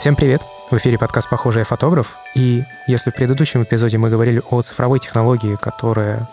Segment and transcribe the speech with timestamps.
[0.00, 0.40] Всем привет!
[0.70, 2.16] В эфире подкаст «Похожий фотограф».
[2.34, 6.26] И если в предыдущем эпизоде мы говорили о цифровой технологии, которая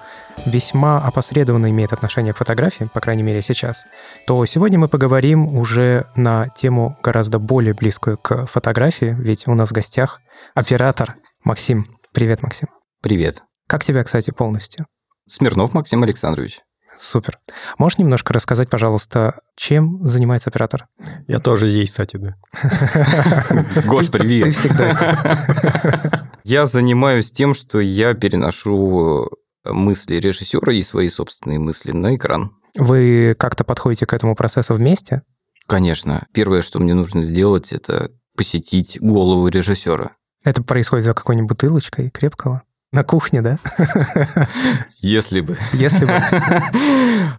[0.46, 3.86] весьма опосредованно имеет отношение к фотографии, по крайней мере сейчас,
[4.26, 9.72] то сегодня мы поговорим уже на тему гораздо более близкую к фотографии, ведь у нас
[9.72, 10.22] в гостях
[10.56, 11.88] оператор Максим.
[12.14, 12.70] Привет, Максим.
[13.04, 13.44] Привет.
[13.68, 14.86] Как тебя, кстати, полностью?
[15.28, 16.62] Смирнов Максим Александрович.
[16.98, 17.40] Супер.
[17.78, 20.88] Можешь немножко рассказать, пожалуйста, чем занимается оператор?
[21.28, 22.36] Я тоже здесь, кстати, да.
[23.86, 24.46] Гош, привет.
[24.46, 29.30] Ты всегда Я занимаюсь тем, что я переношу
[29.64, 32.52] мысли режиссера и свои собственные мысли на экран.
[32.76, 35.24] Вы как-то подходите к этому процессу вместе?
[35.68, 36.26] Конечно.
[36.34, 40.12] Первое, что мне нужно сделать, это посетить голову режиссера.
[40.44, 42.64] Это происходит за какой-нибудь бутылочкой крепкого?
[42.94, 43.60] На кухне, да?
[45.02, 45.58] Если бы.
[45.74, 46.14] Если бы.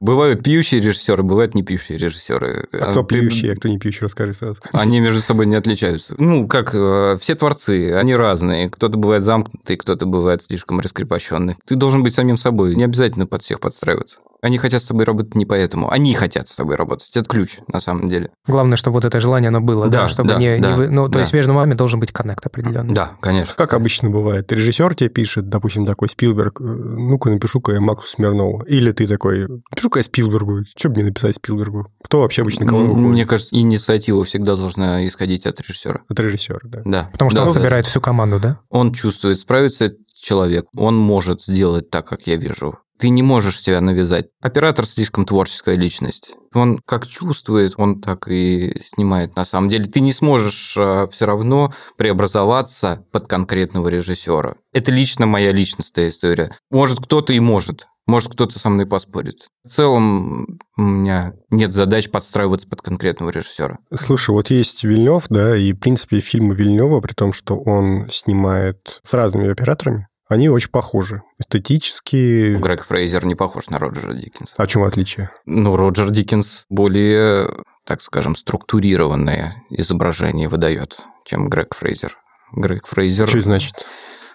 [0.01, 2.69] Бывают пьющие режиссеры, бывают не пьющие режиссеры.
[2.73, 4.61] А кто пьющий, а кто не пьющий, расскажи сразу.
[4.73, 6.15] Они между собой не отличаются.
[6.19, 8.69] Ну, как э, все творцы, они разные.
[8.69, 11.57] Кто-то бывает замкнутый, кто-то бывает слишком раскрепощенный.
[11.65, 14.19] Ты должен быть самим собой, не обязательно под всех подстраиваться.
[14.41, 15.91] Они хотят с тобой работать не поэтому.
[15.91, 17.11] Они хотят с тобой работать.
[17.17, 18.31] Это ключ, на самом деле.
[18.47, 20.89] Главное, чтобы вот это желание, оно было, да, Да, чтобы да, не, да, не вы-
[20.89, 21.21] Ну, то да.
[21.21, 22.95] есть между вами должен быть коннект определенный.
[22.95, 23.55] Да, конечно.
[23.57, 28.63] Как обычно бывает, режиссер тебе пишет, допустим, такой Спилберг, э, ну-ка напишу-ка я Максу Смирнову.
[28.63, 30.65] Или ты такой, напишу-ка я Спилбергу.
[30.77, 31.89] Что мне написать Спилбергу?
[32.05, 32.99] Кто вообще обычно кого выходит?
[33.09, 36.01] Мне кажется, инициатива всегда должна исходить от режиссера.
[36.09, 36.83] От режиссера, да.
[36.85, 37.09] Да.
[37.13, 37.53] Потому что Да, он да.
[37.55, 38.61] собирает всю команду, да?
[38.71, 42.79] Он чувствует, справится этот человек, он может сделать так, как я вижу.
[42.99, 44.27] Ты не можешь себя навязать.
[44.41, 46.33] Оператор слишком творческая личность.
[46.55, 49.85] Он как чувствует, он так и снимает на самом деле.
[49.85, 54.57] Ты не сможешь все равно преобразоваться под конкретного режиссера.
[54.73, 56.55] Это лично моя личностная история.
[56.71, 57.87] Может, кто-то и может.
[58.07, 59.49] Может, кто-то со мной поспорит.
[59.65, 63.81] В целом, у меня нет задач подстраиваться под конкретного режиссера.
[63.95, 69.01] Слушай, вот есть Вильнев, да, и, в принципе, фильмы Вильнева, при том, что он снимает
[69.03, 71.23] с разными операторами, они очень похожи.
[71.39, 72.57] Эстетически...
[72.57, 74.55] Грег Фрейзер не похож на Роджера Диккенса.
[74.57, 75.31] А в чем отличие?
[75.47, 77.49] Ну, Роджер Диккенс более,
[77.85, 82.17] так скажем, структурированное изображение выдает, чем Грег Фрейзер.
[82.53, 83.27] Грег Фрейзер...
[83.27, 83.87] Что значит?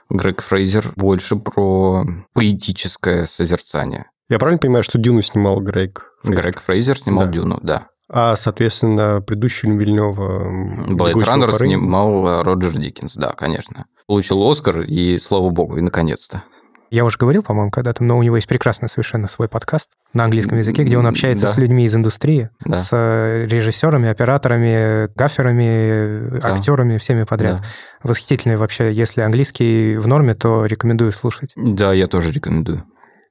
[0.09, 2.03] Грег Фрейзер больше про
[2.33, 4.05] поэтическое созерцание.
[4.29, 6.05] Я правильно понимаю, что Дюну снимал Грег?
[6.23, 7.31] Грег Фрейзер снимал Да.
[7.31, 7.87] Дюну, да.
[8.09, 10.93] А, соответственно, предыдущий фильм Вильнева...
[10.93, 11.79] Блэйд «Бегущего Раннер по Рейну».
[11.79, 13.85] снимал э, Роджер Диккенс, да, конечно.
[14.07, 16.43] Получил Оскар, и слава богу, и наконец-то.
[16.91, 20.59] Я уже говорил, по-моему, когда-то, но у него есть прекрасный совершенно свой подкаст на английском
[20.59, 21.51] языке, где он общается Да.
[21.51, 22.75] с людьми из индустрии, Да.
[22.77, 26.53] с э, режиссерами, операторами, гаферами, Да.
[26.53, 27.61] актерами, всеми подряд.
[27.61, 27.65] Да.
[28.03, 28.91] Восхитительный вообще.
[28.91, 31.53] Если английский в норме, то рекомендую слушать.
[31.55, 32.83] Да, я тоже рекомендую.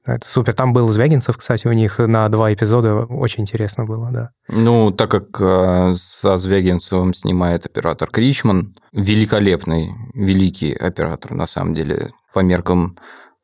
[0.05, 0.53] Это супер.
[0.53, 3.05] Там был Звягинцев, кстати, у них на два эпизода.
[3.05, 4.31] Очень интересно было, да.
[4.49, 12.11] Ну, так как э, со Звягинцевым снимает оператор Кричман, великолепный, великий оператор, на самом деле,
[12.33, 12.97] по меркам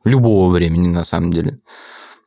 [0.03, 1.59] любого времени, на самом деле.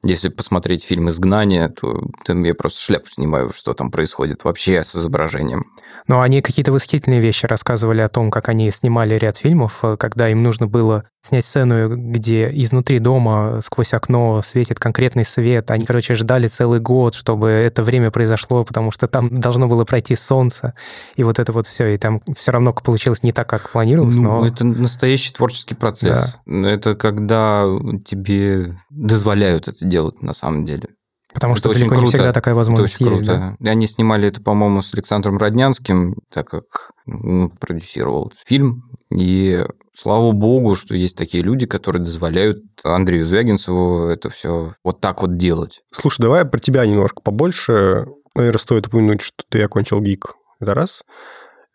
[0.04, 4.96] Если посмотреть фильм «Изгнание», то там я просто шляпу снимаю, что там происходит вообще с
[4.96, 5.64] изображением.
[6.08, 10.28] Но они какие-то восхитительные вещи рассказывали о том, как они снимали ряд фильмов, э, когда
[10.28, 15.70] им нужно было снять сцену, где изнутри дома сквозь окно светит конкретный свет.
[15.70, 20.16] Они, короче, ждали целый год, чтобы это время произошло, потому что там должно было пройти
[20.16, 20.74] солнце,
[21.14, 21.86] и вот это вот все.
[21.94, 24.46] И там все равно получилось не так, как планировалось, Ну, но...
[24.48, 26.36] это настоящий творческий процесс.
[26.46, 27.66] Это когда
[28.04, 30.88] тебе дозволяют это делать на самом деле.
[31.32, 32.16] Потому это что очень далеко не круто.
[32.16, 33.24] всегда такая Это возможность очень есть.
[33.24, 33.56] круто.
[33.58, 33.66] да.
[33.66, 38.82] И Они снимали это, по-моему, с Александром Роднянским, так как он продюсировал фильм.
[39.10, 39.64] И
[39.96, 45.36] слава богу, что есть такие люди, которые дозволяют Андрею Звягинцеву это все вот так вот
[45.38, 45.80] делать.
[45.90, 48.06] Слушай, давай про тебя немножко побольше.
[48.34, 50.34] Наверное, стоит упомянуть, что ты окончил ГИК.
[50.60, 51.02] Это раз.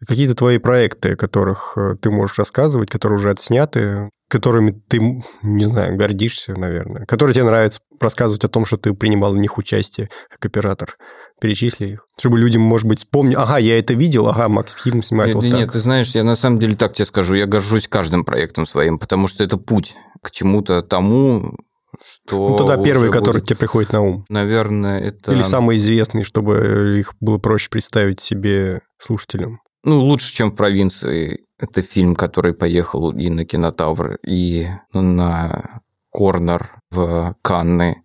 [0.08, 5.66] Какие-то твои проекты, о которых э, ты можешь рассказывать, которые уже отсняты, которыми ты, не
[5.66, 10.10] знаю, гордишься, наверное, которые тебе нравится рассказывать о том, что ты принимал в них участие
[10.30, 10.98] как оператор.
[11.40, 12.08] Перечисли их.
[12.18, 15.50] Чтобы людям, может быть, вспомнили, ага, я это видел, ага, Макс фильм снимает нет, вот
[15.50, 15.60] так.
[15.60, 19.00] нет, ты знаешь, я на самом деле так тебе скажу, я горжусь каждым проектом своим,
[19.00, 21.58] потому что это путь к чему-то тому,
[22.04, 22.50] что...
[22.50, 23.50] Ну, тогда первый, уже который будет.
[23.50, 24.26] тебе приходит на ум.
[24.30, 25.32] Наверное, это...
[25.32, 29.62] Или самый известный, чтобы их было проще представить себе слушателям.
[29.84, 31.46] Ну, лучше, чем в провинции.
[31.60, 35.82] Это фильм, который поехал и на Кинотавр, и на
[36.12, 38.04] Корнер в Канны,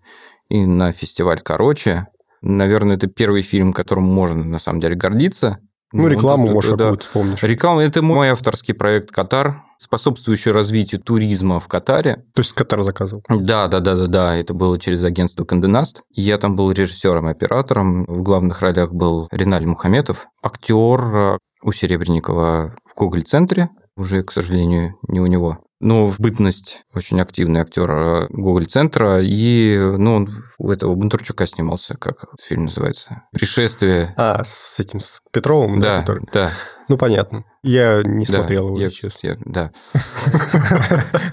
[0.49, 2.07] и на фестиваль Короче.
[2.41, 5.59] Наверное, это первый фильм, которым можно на самом деле гордиться.
[5.93, 6.85] Ну, рекламу, тут- может, да.
[6.85, 7.43] какую-то вспомнишь.
[7.43, 12.25] Реклама– это мой авторский проект «Катар», способствующий развитию туризма в Катаре.
[12.35, 13.23] То есть Катар заказывал.
[13.29, 14.37] Да, да, да, да, да.
[14.37, 16.03] Это было через агентство Канденаст.
[16.11, 18.05] Я там был режиссером, оператором.
[18.07, 21.39] В главных ролях был Риналь Мухаметов, актер.
[21.65, 25.59] У Серебренникова в Google-центре, уже, к сожалению, не у него.
[25.81, 31.97] Но в бытность очень активный актер Google центра и, ну, он у этого Бондарчука снимался,
[31.97, 33.23] как этот фильм называется?
[33.33, 34.15] «Пришествие».
[34.17, 35.97] А, с этим, с Петровым, да?
[35.97, 36.25] Да, который...
[36.33, 36.51] да.
[36.89, 37.45] Ну, понятно.
[37.65, 39.27] Я не Да, смотрел его, я- честно.
[39.29, 39.73] я- да.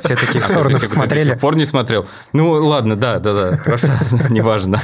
[0.04, 1.30] Все такие до посмотрели.
[1.32, 2.08] сих пор не смотрел?
[2.34, 3.88] Ну, ладно, да, да, да, хорошо,
[4.30, 4.80] неважно.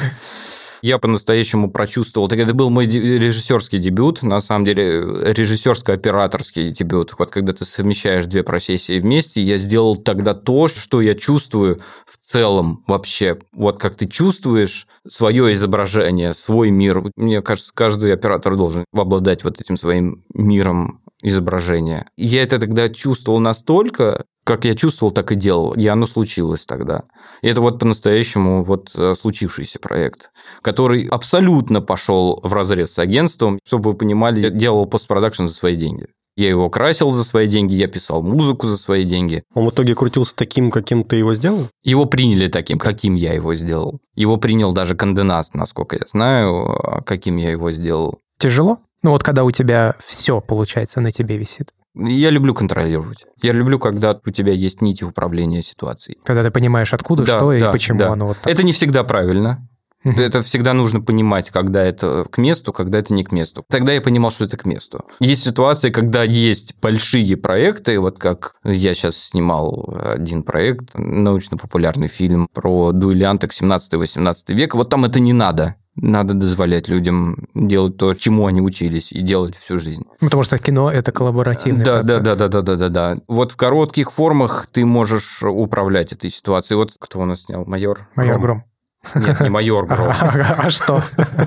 [0.85, 2.27] Я по-настоящему прочувствовал.
[2.27, 4.99] Так это был мой режиссерский дебют, на самом деле,
[5.33, 7.15] режиссерско-операторский дебют.
[7.17, 12.23] Вот когда ты совмещаешь две профессии вместе, я сделал тогда то, что я чувствую в
[12.23, 13.39] целом вообще.
[13.51, 17.01] Вот как ты чувствуешь свое изображение, свой мир.
[17.15, 22.05] Мне кажется, каждый оператор должен обладать вот этим своим миром изображения.
[22.15, 25.73] Я это тогда чувствовал настолько, как я чувствовал, так и делал.
[25.73, 27.03] И оно случилось тогда.
[27.41, 30.31] И это вот по-настоящему вот э, случившийся проект,
[30.61, 33.59] который абсолютно пошел в разрез с агентством.
[33.65, 36.05] Чтобы вы понимали, я делал постпродакшн за свои деньги.
[36.37, 39.43] Я его красил за свои деньги, я писал музыку за свои деньги.
[39.53, 41.69] Он в итоге крутился таким, каким ты его сделал?
[41.81, 43.99] Его приняли таким, каким я его сделал.
[44.15, 48.19] Его принял даже Канденас, насколько я знаю, а, каким я его сделал.
[48.37, 48.79] Тяжело?
[49.01, 51.71] Ну вот когда у тебя все, получается, на тебе висит.
[51.95, 53.25] Я люблю контролировать.
[53.41, 56.17] Я люблю, когда у тебя есть нити управления ситуацией.
[56.23, 58.11] Когда ты понимаешь, откуда, Да, что и да, почему да.
[58.11, 58.51] оно вот так.
[58.51, 59.67] Это не всегда правильно.
[60.05, 63.65] Это всегда нужно понимать, когда это к месту, когда это не к месту.
[63.67, 65.03] Тогда я понимал, что это к месту.
[65.19, 72.47] Есть ситуации, когда есть большие проекты, вот как я сейчас снимал один проект, научно-популярный фильм
[72.53, 75.75] про дуэлянток 17-18 века, вот там это не надо.
[75.97, 80.03] Надо дозволять людям делать то, чему они учились, и делать всю жизнь.
[80.19, 82.23] Потому что кино— это коллаборативный Да, да, процесс.
[82.23, 83.17] да, да, да, да, да, да.
[83.29, 86.77] Вот в коротких формах ты можешь управлять этой ситуацией.
[86.77, 87.63] Вот кто у нас снял?
[87.65, 88.07] Майор?
[88.15, 88.41] Майор Гром?
[88.41, 89.23] Гром.
[89.23, 90.11] Нет, не майор Гром.
[90.19, 90.99] А что?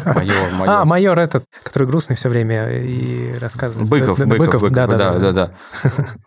[0.06, 0.86] Майор, А, майор.
[0.86, 3.88] майор этот, который грустный все время и рассказывает.
[3.88, 5.18] Быков, Да, да, Быков, Быков, да, да, да, да.
[5.18, 5.52] да, да.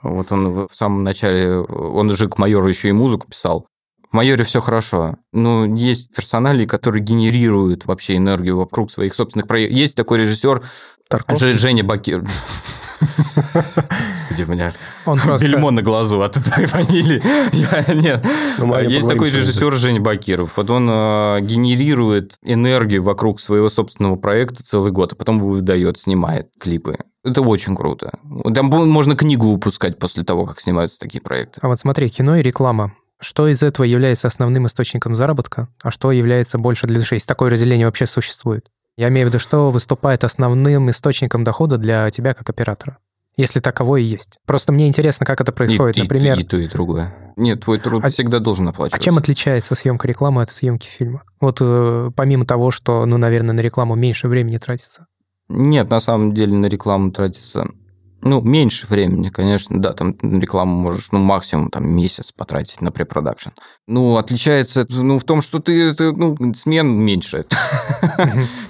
[0.04, 3.66] Вот он в самом начале, он же к майору еще и музыку писал.
[4.12, 5.16] В майоре все хорошо.
[5.32, 9.78] Но есть персонали, которые генерируют вообще энергию вокруг своих собственных проектов.
[9.78, 10.64] Есть такой режиссер
[11.08, 11.54] Тарковский?
[11.54, 12.26] Женя Бакир.
[13.54, 14.74] Господи, у меня
[15.06, 15.48] Он просто...
[15.48, 17.22] бельмо на глазу от этой фамилии.
[17.54, 18.26] Я- Нет.
[18.58, 20.58] Ну, Есть такой режиссер Женя Бакиров.
[20.58, 26.50] Вот он э, генерирует энергию вокруг своего собственного проекта целый год, а потом выдает, снимает
[26.60, 26.98] клипы.
[27.24, 28.20] Это очень круто.
[28.54, 31.60] Там можно книгу выпускать после того, как снимаются такие проекты.
[31.64, 32.94] А вот смотри, кино и реклама.
[33.22, 37.16] Что из этого является основным источником заработка, а что является больше для души?
[37.16, 38.66] Если такое разделение вообще существует.
[38.98, 42.98] Я имею в виду, что выступает основным источником дохода для тебя как оператора.
[43.38, 44.40] Если таково и есть.
[44.46, 45.98] Просто мне интересно, как это происходит.
[45.98, 47.34] И- и- Например, И, то, и другое.
[47.38, 49.04] Нет, твой труд А- всегда должен а оплачиваться.
[49.06, 51.24] чем отличается съемка рекламы от съемки фильма?
[51.40, 55.06] Вот э, помимо того, что, ну, наверное, на рекламу меньше времени тратится.
[55.48, 57.68] Нет, на самом деле на рекламу тратится
[58.22, 63.50] ну, меньше времени, конечно, да, там рекламу можешь, ну, максимум там месяц потратить на препродакшн.
[63.88, 67.46] Ну, отличается, ну, в том, что ты, ты, ну, смен меньше.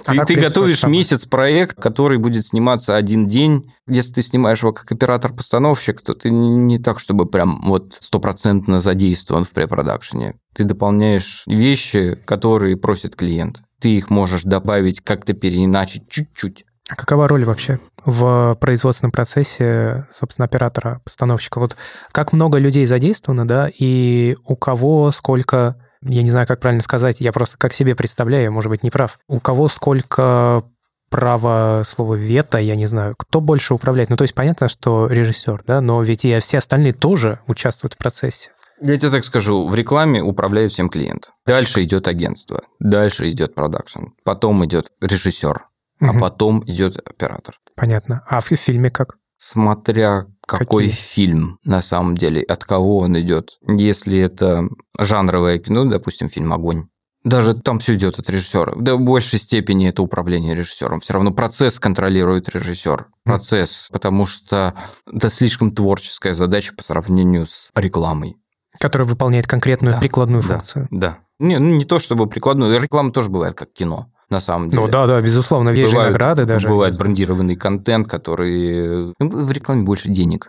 [0.04, 3.72] А Ты, готовишь месяц проект, который будет сниматься один день.
[3.86, 9.44] Если ты снимаешь его как оператор-постановщик, то ты не так, чтобы прям вот стопроцентно задействован
[9.44, 10.34] в препродакшене.
[10.54, 13.62] Ты дополняешь вещи, которые просит клиент.
[13.80, 16.64] Ты их можешь добавить как-то переиначить чуть-чуть.
[16.92, 21.58] А какова роль вообще в производственном процессе, собственно, оператора, постановщика?
[21.58, 21.74] Вот
[22.12, 27.22] как много людей задействовано, да, и у кого сколько, я не знаю, как правильно сказать,
[27.22, 30.64] я просто как себе представляю, может быть, не прав, у кого сколько
[31.08, 34.10] право слова вето, я не знаю, кто больше управляет.
[34.10, 37.96] Ну, то есть понятно, что режиссер, да, но ведь и все остальные тоже участвуют в
[37.96, 38.50] процессе.
[38.82, 41.30] Я тебе так скажу, в рекламе управляет всем клиент.
[41.46, 45.64] Дальше идет агентство, дальше идет продакшн, потом идет режиссер,
[46.02, 46.20] а Мгм.
[46.20, 47.54] потом идет оператор.
[47.76, 48.22] Понятно.
[48.28, 49.16] А в фильме как?
[49.38, 50.90] Смотря какой Какие?
[50.96, 53.50] фильм на самом деле, от кого он идет.
[53.66, 54.68] Если это
[54.98, 56.86] жанровое кино, допустим, фильм «Огонь»,
[57.24, 58.72] даже там все идет от режиссера.
[58.76, 60.98] Да, в большей степени это управление режиссером.
[60.98, 63.06] Все равно процесс контролирует режиссер.
[63.22, 64.74] Процесс, потому что
[65.06, 68.36] это слишком творческая задача по сравнению с рекламой.
[68.80, 70.48] Который выполняет конкретную Да, прикладную да.
[70.54, 70.88] функцию.
[70.90, 71.18] Да.
[71.38, 72.80] Не, ну, не то чтобы прикладную.
[72.80, 74.82] Реклама тоже бывает как кино, на самом деле.
[74.82, 76.68] Ну да, да, безусловно, есть же Бывают- награды даже.
[76.68, 79.14] Бывает брендированный контент, который...
[79.18, 80.48] ну, в рекламе больше денег.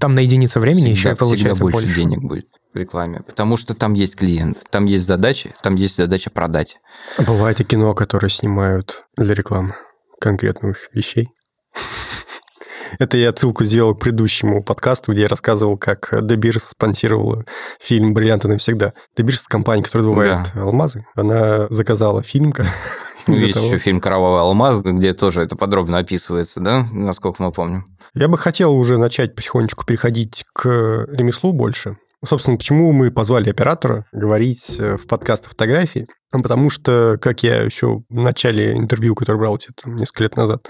[0.00, 2.00] Там на единицу времени еще Всегда- получается всегда больше, больше.
[2.00, 6.30] денег будет в рекламе, потому что там есть клиент, там есть задачи, там есть задача
[6.30, 6.76] продать.
[7.18, 9.74] Бывает и кино, которое снимают для рекламы
[10.20, 11.28] конкретных вещей.
[12.98, 17.44] Это я отсылку сделал к предыдущему подкасту, где я рассказывал, как Дебирс спонсировала
[17.80, 18.92] фильм «Бриллианты навсегда».
[19.16, 21.04] Дебирс– это компания, которая добывает алмазы.
[21.14, 22.52] Она заказала фильм.
[23.28, 27.52] как- Ну, есть еще фильм «Кровавый алмаз», где тоже это подробно описывается, да, насколько мы
[27.52, 27.96] помним.
[28.14, 30.66] Я бы хотел уже начать потихонечку переходить к
[31.10, 31.96] ремеслу больше.
[32.24, 36.08] Собственно, почему мы позвали оператора говорить э, в подкаст о фотографии?
[36.32, 40.36] Ну, потому что, как я еще в начале интервью, которое брал тебе там, несколько лет
[40.36, 40.68] назад,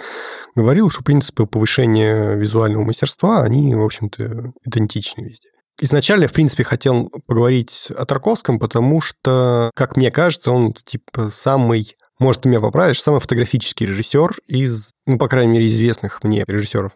[0.55, 5.49] говорил, что принципы повышения визуального мастерства, они, в общем-то, идентичны везде.
[5.81, 11.31] Изначально я, в принципе, хотел поговорить о Тарковском, потому что, как мне кажется, он, типа,
[11.33, 16.45] самый может, ты меня поправишь, самый фотографический режиссер из, ну, по крайней мере, известных мне
[16.47, 16.93] режиссеров.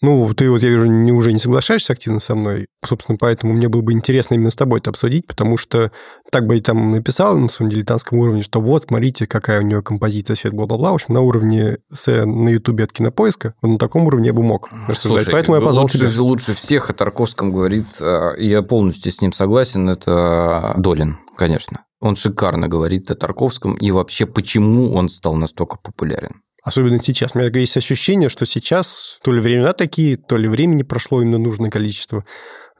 [0.00, 2.68] Ну, ты вот, я вижу, не, уже не соглашаешься активно со мной.
[2.84, 5.90] Собственно, поэтому мне было бы интересно именно с тобой это обсудить, потому что
[6.30, 9.82] так бы я там написал на своем дилетантском уровне, что вот, смотрите, какая у него
[9.82, 10.92] композиция, свет, бла-бла-бла.
[10.92, 14.42] В общем, на уровне с, на Ютубе от кинопоиска, вот на таком уровне я бы
[14.44, 15.24] мог рассуждать.
[15.24, 16.22] Слушай, поэтому я позвал лучше, тебя.
[16.22, 21.84] лучше всех о Тарковском говорит, э, и я полностью с ним согласен, это Долин, конечно.
[22.00, 26.42] Он шикарно говорит о Тарковском и вообще, почему он стал настолько популярен.
[26.64, 27.34] Особенно сейчас.
[27.34, 31.38] У меня есть ощущение, что сейчас то ли времена такие, то ли времени прошло именно
[31.38, 32.24] нужное количество.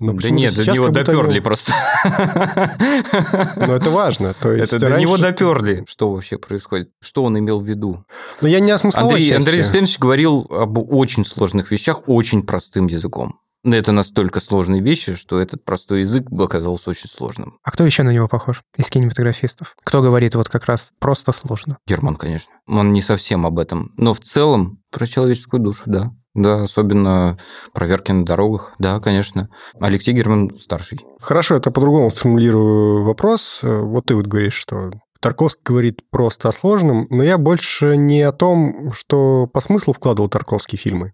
[0.00, 1.72] Но да нет, до него доперли оно- просто.
[3.56, 4.34] Но это важно.
[4.34, 5.84] То есть Это до раньше- него доперли.
[5.88, 6.90] Что вообще происходит?
[7.00, 8.04] Что он имел в виду?
[8.40, 9.36] Но я не о смысловой Андрей, части.
[9.38, 13.40] Андрей Александрович говорил об очень сложных вещах очень простым языком.
[13.64, 17.58] Но Это настолько сложные вещи, что этот простой язык бы оказался очень сложным.
[17.64, 19.74] А кто еще на него похож из кинематографистов?
[19.82, 21.78] Кто говорит вот как раз просто сложно?
[21.86, 22.52] Герман, конечно.
[22.68, 23.92] Он не совсем об этом.
[23.96, 26.12] Но в целом про человеческую душу, да.
[26.34, 27.36] Да, особенно
[27.72, 28.74] проверки на дорогах.
[28.78, 29.48] Да, конечно.
[29.80, 31.00] Алексей Герман старший.
[31.20, 33.60] Хорошо, это по-другому сформулирую вопрос.
[33.64, 38.30] Вот ты вот говоришь, что Тарковский говорит просто о сложном, но я больше не о
[38.30, 41.12] том, что по смыслу вкладывал Тарковский фильмы,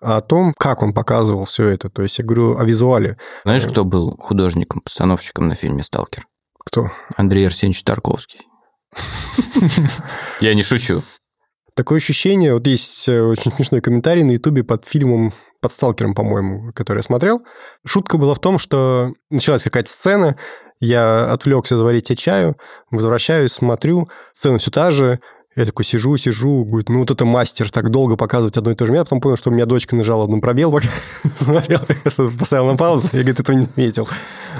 [0.00, 1.88] о том, как он показывал все это.
[1.88, 3.16] То есть я говорю о визуале.
[3.44, 6.26] Знаешь, кто был художником, постановщиком на фильме «Сталкер»?
[6.64, 6.90] Кто?
[7.16, 8.40] Андрей Арсеньевич Тарковский.
[10.40, 11.02] Я не шучу.
[11.76, 16.72] Такое ощущение, вот есть э, очень смешной комментарий на Ютубе под фильмом, под «Сталкером», по-моему,
[16.72, 17.42] который я смотрел.
[17.84, 20.36] Шутка была в том, что началась какая-то сцена,
[20.78, 22.56] я отвлекся заварить себе чаю,
[22.92, 25.18] возвращаюсь, смотрю, сцена все та же,
[25.56, 28.86] я такой сижу, сижу, говорит, ну вот это мастер, так долго показывать одно и то
[28.86, 28.94] же.
[28.94, 30.88] Я потом понял, что у меня дочка нажала на пробел, пока
[31.36, 31.80] смотрел,
[32.38, 34.08] поставил на паузу, я, говорит, этого не заметил.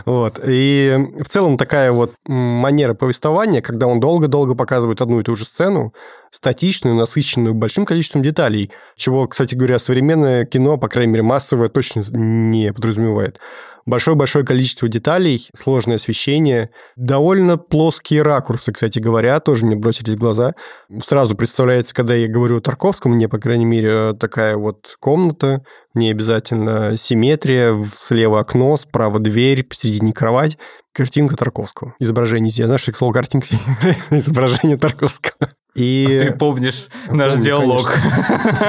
[0.06, 0.40] Вот.
[0.46, 5.44] И в целом такая вот манера повествования, когда он долго-долго показывает одну и ту же
[5.44, 5.94] сцену,
[6.30, 12.02] статичную, насыщенную большим количеством деталей, чего, кстати говоря, современное кино, по крайней мере, массовое, точно
[12.12, 13.40] не подразумевает.
[13.86, 20.54] Большое-большое количество деталей, сложное освещение, довольно плоские ракурсы, кстати говоря, тоже мне бросились в глаза.
[21.00, 26.10] Сразу представляется, когда я говорю о Тарковском, мне, по крайней мере, такая вот комната, не
[26.10, 30.56] обязательно симметрия, слева окно, справа дверь, посередине кровать,
[30.92, 31.94] картинка Тарковского.
[31.98, 32.66] Изображение здесь.
[32.66, 33.48] Знаешь, что слово картинка?
[34.10, 35.50] Изображение Тарковского.
[35.74, 36.06] И...
[36.06, 37.92] Ты помнишь наш Помню, диалог.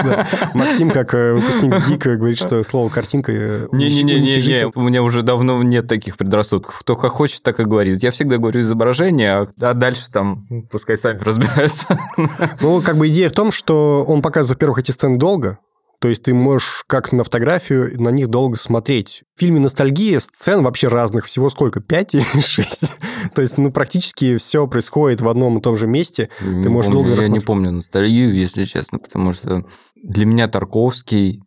[0.04, 0.28] Да.
[0.56, 5.62] Максим, как э, выпускник ГИКа, говорит, что слово «картинка» э, Не-не-не, у меня уже давно
[5.62, 6.80] нет таких предрассудков.
[6.80, 8.02] Кто как хочет, так и говорит.
[8.02, 12.00] Я всегда говорю изображение, а- а дальше там пускай сами разбираются.
[12.60, 15.60] Ну, как бы идея в том, что он показывает, во-первых, эти сцены долго,
[16.00, 19.24] то есть ты можешь, как на фотографию, на них долго смотреть.
[19.36, 21.80] В фильме «Ностальгия» сцен вообще разных, всего сколько?
[21.80, 22.94] Пять или шесть?
[23.36, 26.30] То есть, ну, практически все происходит в одном и том же месте.
[26.42, 29.66] Не можешь помню, долго Я не помню ностальгию, если честно, потому что
[29.96, 31.42] для меня Тарковский,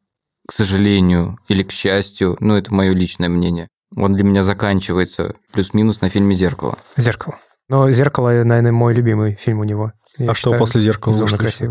[0.46, 6.00] к сожалению, или к счастью, ну, это мое личное мнение, он для меня заканчивается плюс-минус
[6.00, 6.78] на фильме «Зеркало».
[6.96, 7.38] «Зеркало».
[7.68, 9.92] Но «Зеркало», наверное, мой любимый фильм у него.
[10.18, 11.16] Я а что считаю, после «Зеркала».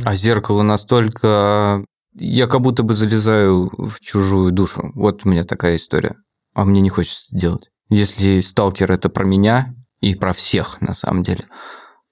[0.05, 1.83] А «Зеркало» настолько...
[2.13, 4.91] Я как будто бы залезаю в чужую душу.
[4.95, 6.15] Вот у меня такая история.
[6.55, 7.69] А мне не хочется это делать.
[7.89, 11.45] Если «Сталкер»— это про меня и про всех, на самом деле,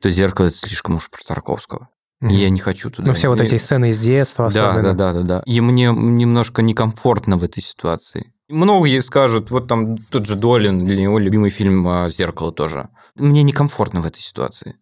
[0.01, 1.89] то «Зеркало»— это слишком уж про Тарковского.
[2.21, 3.07] И Я не хочу туда.
[3.09, 4.93] Ну, все вот эти сцены из детства Да, особенно.
[4.93, 5.43] да, да, да, да.
[5.45, 8.31] И мне немножко некомфортно в этой ситуации.
[8.47, 12.89] Многие скажут, вот там тот же Долин, для него любимый фильм а, «Зеркало» тоже.
[13.15, 14.75] Мне некомфортно в этой ситуации.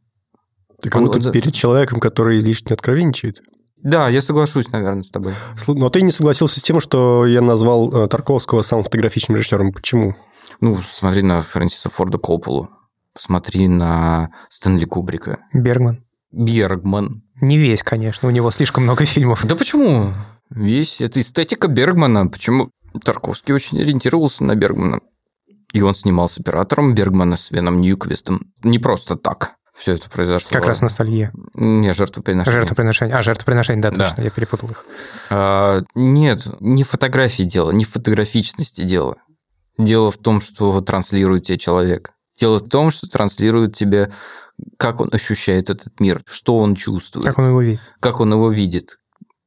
[0.82, 3.42] Ты как будто он- перед человеком, который излишне откровенничает.
[3.78, 5.34] Да, я соглашусь, наверное, с тобой.
[5.68, 9.74] Но ты не согласился с тем, что я назвал э, Тарковского самым фотографичным режиссером.
[9.74, 10.16] Почему?
[10.62, 12.70] Ну, смотри на Фрэнсиса Форда Копполу.
[13.14, 15.40] Посмотри на Стэнли Кубрика.
[15.54, 16.04] Бергман.
[16.32, 17.22] Бергман.
[17.42, 19.46] Не весь, конечно, у него слишком много фильмов.
[19.46, 20.14] Да почему?
[20.50, 22.28] Весь это эстетика Бергмана.
[22.28, 22.72] Почему
[23.04, 25.00] Тарковский очень ориентировался на Бергмана?
[25.74, 28.52] И он снимал с оператором Бергмана с Веном Ньюквистом.
[28.64, 29.54] Не просто так.
[29.76, 30.50] Все это произошло.
[30.52, 31.32] Как раз ностальгия.
[31.56, 32.60] Не, жертвоприношение.
[32.60, 33.16] Жертвоприношение.
[33.16, 34.08] А, жертвоприношение, да, Да.
[34.10, 34.86] точно, я перепутал их.
[35.32, 39.18] А, нет, не фотографии дело, не фотографичности дело.
[39.80, 42.12] Дело в том, что транслирует тебе человек.
[42.40, 44.12] Дело в том, что транслирует тебе,
[44.78, 47.82] как он ощущает этот мир, что он чувствует, Как он его видит.
[48.00, 48.98] как он его видит.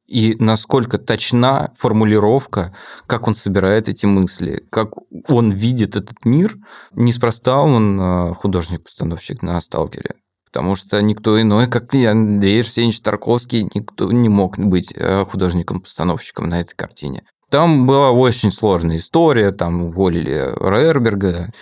[0.07, 2.73] И насколько точна формулировка,
[3.07, 4.91] как он собирает эти мысли, как
[5.29, 6.57] он видит этот мир.
[6.93, 10.15] Неспроста он э, художник-постановщик на «Сталкере».
[10.45, 16.61] Потому что никто иной, как Андрей Арсеньевич Тарковский, никто не мог быть э, художником-постановщиком на
[16.61, 17.25] этой картине.
[17.51, 21.53] Там была очень сложная история, там уволили Рерберга,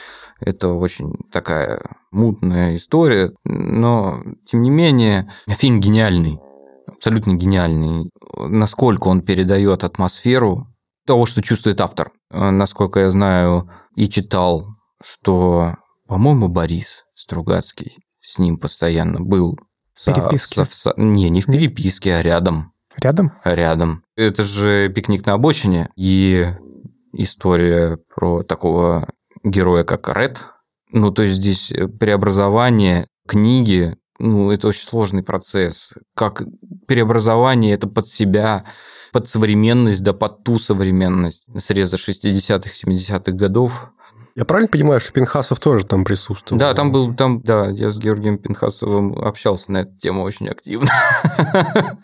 [0.44, 6.38] это очень такая мутная история, но, тем не менее, фильм гениальный,
[6.86, 8.10] абсолютно гениальный.
[8.36, 10.68] Насколько он передает атмосферу
[11.06, 12.12] того, что чувствует автор.
[12.30, 14.66] Насколько я знаю и читал,
[15.02, 19.58] что, по-моему, Борис Стругацкий с ним постоянно был.
[19.94, 20.64] В переписке?
[20.64, 22.72] Со, со, не, не в переписке, а рядом.
[22.96, 23.32] Рядом?
[23.44, 24.02] Рядом.
[24.16, 26.46] Это же пикник на обочине и
[27.12, 29.08] история про такого
[29.44, 30.46] героя, как Ред.
[30.90, 35.92] Ну, то есть здесь преобразование книги, ну, это очень сложный процесс.
[36.14, 36.42] Как
[36.86, 38.64] преобразование это под себя,
[39.12, 43.90] под современность, да под ту современность среза 60-х, 70-х годов.
[44.36, 46.58] Я правильно понимаю, что Пинхасов тоже там присутствовал?
[46.58, 50.88] Да, там был, там, да, я с Георгием Пинхасовым общался на эту тему очень активно.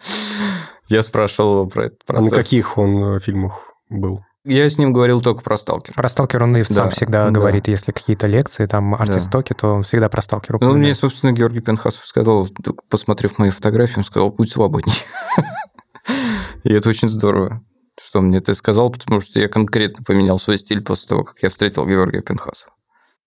[0.89, 2.33] Я спрашивал его про этот процесс.
[2.33, 4.25] А на каких он э, фильмах был?
[4.45, 5.95] Я с ним говорил только про сталкер.
[5.95, 7.31] Про сталкер он и сам да, всегда да.
[7.31, 9.59] говорит, если какие-то лекции, там, арт-истоки, да.
[9.59, 12.49] то он всегда про сталкер Ну, мне, собственно, Георгий Пенхасов сказал,
[12.89, 14.95] посмотрев мои фотографии, он сказал, будь свободней.
[16.65, 17.63] И это очень здорово,
[18.03, 21.51] что мне ты сказал, потому что я конкретно поменял свой стиль после того, как я
[21.51, 22.73] встретил Георгия Пенхасова.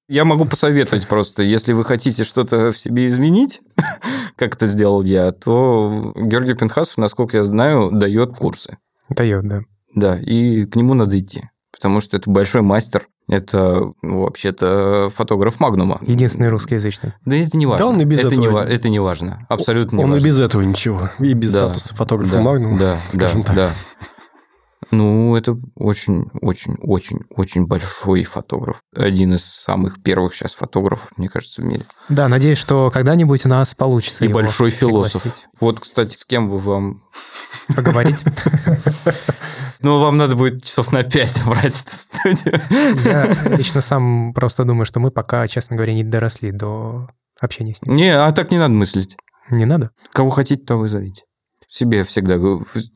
[0.08, 3.62] Я могу посоветовать просто, если вы хотите что-то в себе изменить,
[4.36, 8.78] как это сделал я, то Георгий Пенхасов, насколько я знаю, дает курсы.
[9.10, 9.62] Дает, да.
[9.96, 13.08] Да, и к нему надо идти, потому что это большой мастер.
[13.30, 16.00] Это ну, вообще-то фотограф Магнума.
[16.02, 17.14] Единственный русскоязычный.
[17.24, 17.86] Да это не важно.
[17.86, 18.66] Да он и без это этого.
[18.66, 19.46] Не, это не важно.
[19.48, 20.26] Абсолютно не он важно.
[20.26, 21.10] и без этого ничего.
[21.20, 21.60] И без да.
[21.60, 23.56] статуса фотографа да, Магнума, да, скажем да, так.
[23.56, 23.70] Да.
[24.96, 28.82] Ну, это очень-очень-очень-очень большой фотограф.
[28.96, 31.86] Один из самых первых сейчас фотографов, мне кажется, в мире.
[32.10, 35.24] Да, надеюсь, что когда-нибудь у нас получится И его большой философ.
[35.24, 35.46] пригласить.
[35.60, 37.04] Вот, кстати, с кем вы вам...
[37.76, 38.24] Поговорить.
[39.82, 42.62] Ну, вам надо будет часов на пять брать эту студию.
[43.04, 47.10] Я лично сам просто думаю, что мы пока, честно говоря, не доросли до
[47.42, 47.98] общения с ним.
[47.98, 49.18] Не, а так не надо мыслить.
[49.50, 49.92] Не надо?
[50.14, 51.24] Кого хотите, того и зовите.
[51.74, 52.40] Себе всегда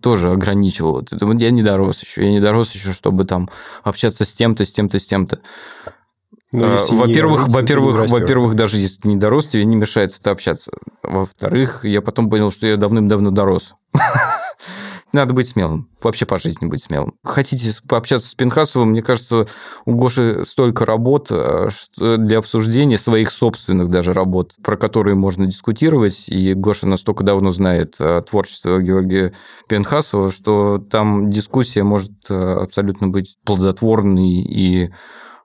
[0.04, 1.04] тоже ограничивал.
[1.40, 2.24] Я не дорос еще.
[2.24, 3.50] Я не дорос еще, чтобы там
[3.84, 5.40] общаться с тем-то, с тем-то, с тем-то.
[6.52, 8.20] Во-первых, то не во-первых, растёшь.
[8.20, 10.72] во-первых, даже если ты не дорос, тебе не мешает это общаться.
[11.04, 13.74] Во-вторых, я потом понял, что я давным-давно дорос.
[15.14, 15.90] Надо быть смелым.
[16.02, 17.16] Вообще по жизни быть смелым.
[17.24, 19.48] Хотите пообщаться с Пинхасовым, мне кажется,
[19.86, 26.26] у Гоши столько работ что- для обсуждения своих собственных даже работ, про которые можно дискутировать.
[26.28, 29.34] И Гоша настолько давно знает э, творчество Георгия
[29.70, 34.92] Пинхасова, что там дискуссия может абсолютно быть плодотворной и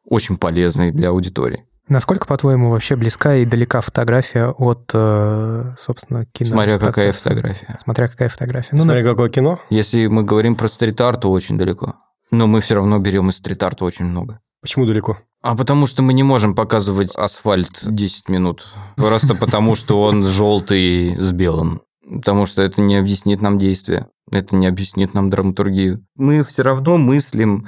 [0.04, 1.64] очень полезной для аудитории.
[1.88, 6.50] Насколько, по-твоему, вообще близка и далека фотография от, э, собственно, кино?
[6.50, 7.28] Смотря какая процесса?
[7.28, 7.76] фотография.
[7.82, 8.76] Смотря какая фотография.
[8.76, 9.60] Ну, Смотри, какое кино.
[9.68, 11.96] Если мы говорим про стрит-арт, то очень далеко.
[12.30, 14.40] Но мы все равно берем из стрит-арта очень много.
[14.62, 15.18] Почему далеко?
[15.42, 18.64] А потому что мы не можем показывать асфальт 10 минут.
[18.96, 21.82] Просто потому, что он желтый с белым.
[22.08, 24.06] Потому что это не объяснит нам действие.
[24.30, 26.06] Это не объяснит нам драматургию.
[26.14, 27.66] Мы все равно мыслим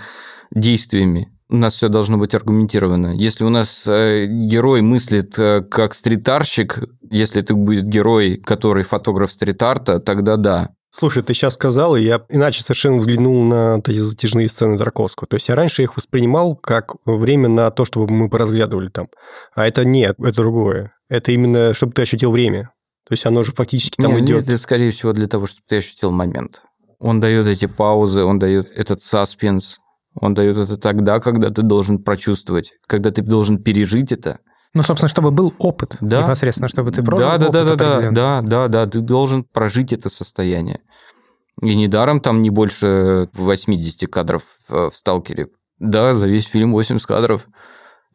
[0.52, 1.33] действиями.
[1.50, 3.14] У нас все должно быть аргументировано.
[3.14, 6.78] Если у нас э, герой мыслит э, как стритарщик,
[7.10, 10.70] если это будет герой, который фотограф стрит-арта, тогда да.
[10.90, 15.26] Слушай, ты сейчас сказал, и я иначе совершенно взглянул на эти затяжные сцены Тарковского.
[15.26, 19.08] То есть я раньше их воспринимал как время на то, чтобы мы поразглядывали там.
[19.54, 20.92] А это нет, это другое.
[21.08, 22.70] Это именно, чтобы ты ощутил время.
[23.06, 24.36] То есть оно же фактически там Не, идет.
[24.36, 26.62] нет, это, скорее всего, для того, чтобы ты ощутил момент.
[27.00, 29.80] Он дает эти паузы, он дает этот саспенс,
[30.14, 34.40] он дает это тогда, когда ты должен прочувствовать, когда ты должен пережить это.
[34.74, 36.22] Ну, собственно, чтобы был опыт Да.
[36.22, 39.44] непосредственно, чтобы ты прожил да, да, опыт да, да, да, да, да, да, ты должен
[39.44, 40.80] прожить это состояние.
[41.62, 45.48] И недаром там не больше 80 кадров в «Сталкере».
[45.78, 47.46] Да, за весь фильм 80 кадров.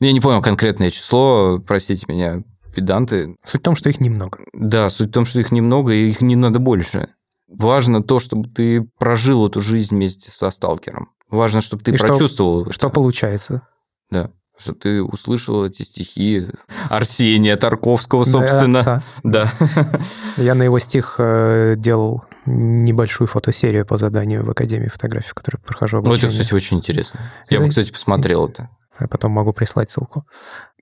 [0.02, 2.44] Я не помню конкретное число, простите меня,
[2.76, 3.36] педанты.
[3.44, 4.40] Суть в том, что их немного.
[4.54, 7.10] Да, суть в том, что их немного, и их не надо больше.
[7.48, 11.10] Важно то, чтобы ты прожил эту жизнь вместе со сталкером.
[11.30, 12.74] Важно, чтобы ты И что- прочувствовал это.
[12.74, 13.62] Что получается?
[14.10, 14.32] Да.
[14.58, 16.48] Чтобы ты услышал эти стихи
[16.90, 18.80] Арсения Тарковского, Да, собственно.
[18.80, 19.04] отца.
[19.24, 19.52] Да.
[20.38, 25.58] Я на его стих э, делал небольшую фотосерию по заданию в Академии фотографии, в которой
[25.58, 26.32] прохожу Ну, это, обучение.
[26.32, 27.20] кстати, очень интересно.
[27.50, 28.70] Я Это- бы, кстати, посмотрел это.
[29.00, 30.26] Я потом могу прислать ссылку.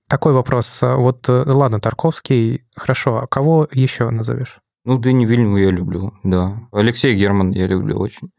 [0.08, 0.80] Такой вопрос.
[0.82, 4.58] Вот, э, ладно, Тарковский, хорошо, а кого еще назовешь?
[4.84, 6.58] Ну, Дэни Вильнюва я люблю, да.
[6.72, 8.30] Алексей Герман я люблю очень.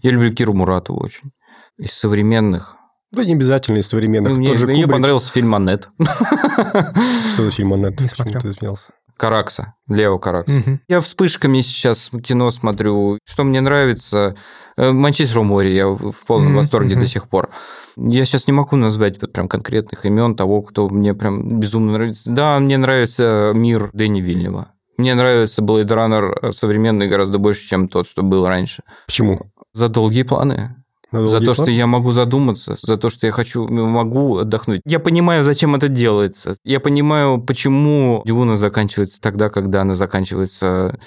[0.00, 1.30] Я люблю Киру Муратову очень.
[1.82, 2.76] Из современных.
[3.10, 4.36] Да не обязательно из современных.
[4.36, 4.92] Мне, Тот же мне Кубрик.
[4.92, 5.88] понравился фильм «Аннет».
[7.32, 8.00] Что за фильм «Аннет»?
[8.00, 8.40] Не Почему смотрел.
[8.40, 8.92] ты изменялся?
[9.16, 10.50] Каракса, Лео Каракса.
[10.50, 10.80] Мгм.
[10.88, 13.18] Я вспышками сейчас кино смотрю.
[13.24, 14.34] Что мне нравится?
[14.76, 17.00] Э, Манчестер у моря, я в полном Мгм, восторге мгм.
[17.04, 17.50] до сих пор.
[17.96, 22.22] Я сейчас не могу назвать прям конкретных имен того, кто мне прям безумно нравится.
[22.24, 24.72] Да, мне нравится мир Дэни Вильнева.
[24.96, 28.82] Мне нравится Blade Runner современный гораздо больше, чем тот, что был раньше.
[29.06, 29.52] Почему?
[29.74, 30.76] За долгие планы.
[31.12, 34.80] За то, что я могу задуматься, за то, что я хочу, могу отдохнуть.
[34.84, 36.56] Я понимаю, зачем это делается.
[36.64, 40.98] Я понимаю, почему Дюна заканчивается тогда, когда она заканчивается.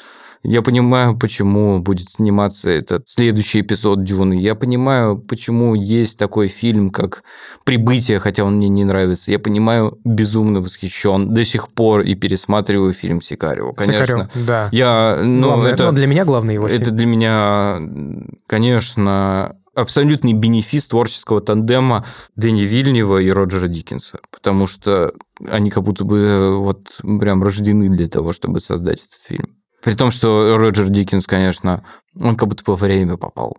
[0.47, 4.35] Я понимаю, почему будет сниматься этот следующий эпизод Дюны.
[4.35, 7.23] Я понимаю, почему есть такой фильм, как
[7.63, 9.31] «Прибытие», хотя он мне не нравится.
[9.31, 13.73] Я понимаю, безумно восхищен до сих пор и пересматриваю фильм «Сикарио».
[13.73, 14.05] Конечно.
[14.05, 14.69] Сикарёв, да.
[14.71, 15.85] Я, ну, Главное- это...
[15.87, 16.95] ну, для меня главный его Это фильм.
[16.97, 17.79] для меня,
[18.45, 25.13] конечно, абсолютный бенефис творческого тандема Дэни Вильнева и Роджера Диккенса, потому что
[25.45, 29.57] они как будто бы э, вот прям рождены для того, чтобы создать этот фильм.
[29.83, 31.85] При том, что Роджер Диккенс, конечно,
[32.15, 33.57] он как будто бы во время попал.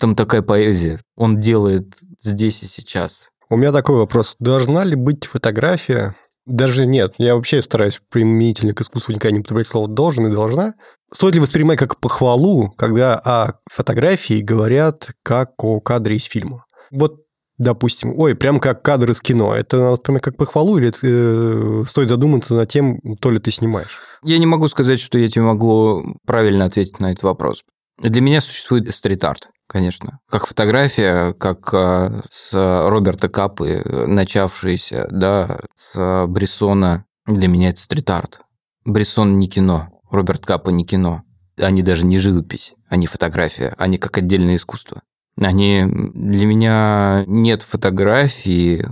[0.00, 0.98] Там такая поэзия.
[1.14, 3.28] Он делает здесь и сейчас.
[3.48, 4.34] У меня такой вопрос.
[4.40, 6.16] Должна ли быть фотография?
[6.44, 7.14] Даже нет.
[7.18, 10.74] Я вообще стараюсь применительно к искусству никогда не употреблять слово «должен» и «должна».
[11.12, 16.64] Стоит ли воспринимать как похвалу, когда о фотографии говорят как о кадре из фильма?
[16.90, 17.20] Вот,
[17.58, 19.54] допустим, ой, прям как кадр из кино.
[19.54, 24.00] Это надо как похвалу или э, стоит задуматься над тем, то ли ты снимаешь?
[24.24, 27.62] Я не могу сказать, что я тебе могу правильно ответить на этот вопрос.
[28.00, 30.20] Для меня существует стрит-арт, конечно.
[30.28, 32.52] Как фотография, как э, с
[32.88, 37.06] Роберта Капы, э, начавшаяся, да, с Брессона.
[37.26, 38.40] Для меня это стрит-арт.
[38.84, 41.22] Брессон не кино, Роберт Капа не кино.
[41.56, 45.02] Они даже не живопись, они фотография, они как отдельное искусство.
[45.36, 48.86] Они для меня нет фотографии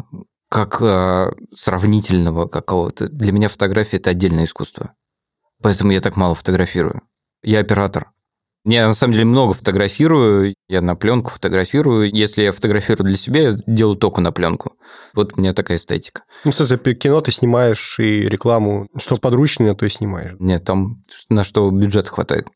[0.48, 3.08] как э, сравнительного какого-то.
[3.08, 4.94] Для меня фотография это отдельное искусство.
[5.62, 7.02] Поэтому я так мало фотографирую.
[7.42, 8.10] Я оператор.
[8.64, 12.14] Я на самом деле много фотографирую, я на пленку фотографирую.
[12.14, 14.74] Если я фотографирую для себя, я делаю только на пленку.
[15.14, 16.24] Вот у меня такая эстетика.
[16.44, 20.34] Ну, кстати, кино ты снимаешь и рекламу, что подручное, то и снимаешь.
[20.38, 22.48] Нет, там на что бюджет хватает.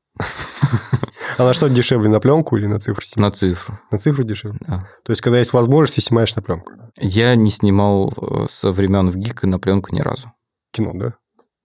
[1.37, 3.33] А на что дешевле, на пленку или на цифру снимать?
[3.33, 3.79] На цифру.
[3.91, 4.59] На цифру дешевле?
[4.61, 4.89] да.
[5.05, 6.73] То есть, когда есть возможность, ты снимаешь на пленку.
[6.97, 10.33] Я не снимал э, со времен в ГИК на пленку ни разу.
[10.71, 11.15] Кино, да?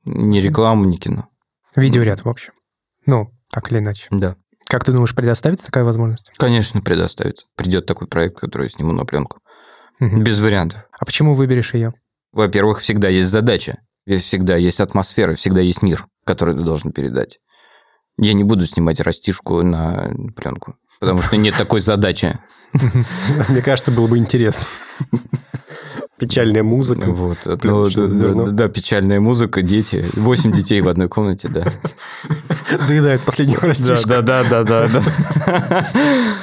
[0.06, 1.28] Ни рекламу, ни кино.
[1.76, 2.54] Видеоряд, в общем.
[3.06, 4.08] Ну, так или иначе.
[4.12, 4.36] Да.
[4.68, 6.32] Как ты думаешь, предоставится такая возможность?
[6.38, 7.48] Конечно, предоставит.
[7.56, 9.40] Придет такой проект, который я сниму на пленку.
[10.00, 10.24] Мгм.
[10.24, 10.82] Без вариантов.
[10.98, 11.94] А почему выберешь ее?
[12.32, 17.40] Во-первых, всегда есть задача, всегда есть атмосфера, всегда есть мир, который ты должен передать.
[18.18, 22.38] Я не буду снимать растишку на пленку, потому что нет такой задачи.
[23.50, 24.66] Мне кажется, было бы интересно.
[26.20, 27.10] Печальная музыка.
[27.10, 27.38] Вот.
[27.64, 30.06] Ну, да, да, да, печальная музыка, дети.
[30.14, 31.66] Восемь детей в одной комнате, да.
[32.88, 34.22] Доедает последнего растишка.
[34.22, 35.88] да, да, да, да.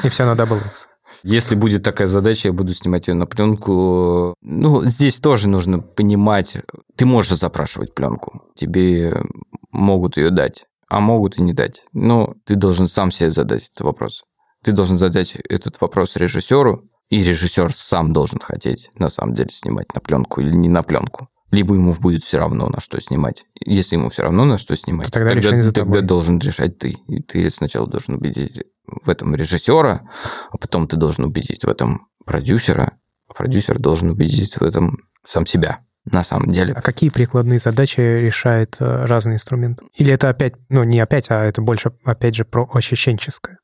[0.03, 0.89] И все на Double X.
[1.23, 4.35] Если будет такая задача, я буду снимать ее на пленку.
[4.43, 6.57] Ну, здесь тоже нужно понимать,
[6.95, 9.25] ты можешь запрашивать пленку, тебе
[9.73, 11.83] могут ее дать, а могут и не дать.
[11.93, 14.25] Но ты должен сам себе задать этот вопрос.
[14.63, 19.95] Ты должен задать этот вопрос режиссеру, и режиссер сам должен хотеть на самом деле снимать
[19.95, 21.29] на пленку или не на пленку.
[21.53, 23.45] Либо ему будет все равно, на что снимать.
[23.65, 26.03] Если ему все равно, на что снимать, То тогда решение за тогда тобой.
[26.03, 26.97] должен решать ты.
[27.09, 30.03] И ты сначала должен убедить в этом режиссера,
[30.51, 35.47] а потом ты должен убедить в этом продюсера, а продюсер должен убедить в этом сам
[35.47, 36.73] себя на самом деле.
[36.73, 39.81] А какие прикладные задачи решает э, разный инструмент?
[39.95, 43.59] Или это опять, ну не опять, а это больше, опять же, про ощущенческое?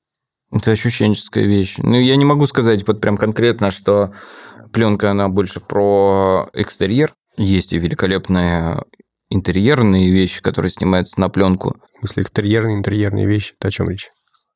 [0.52, 1.76] Это ощущенческая вещь.
[1.78, 4.12] Ну, я не могу сказать вот прям конкретно, что
[4.72, 7.14] пленка, она больше про экстерьер.
[7.38, 8.82] Есть и великолепные
[9.30, 11.74] интерьерные вещи, которые снимаются на пленку.
[11.96, 13.54] В смысле, экстерьерные, интерьерные вещи.
[13.58, 14.10] Это о чем речь?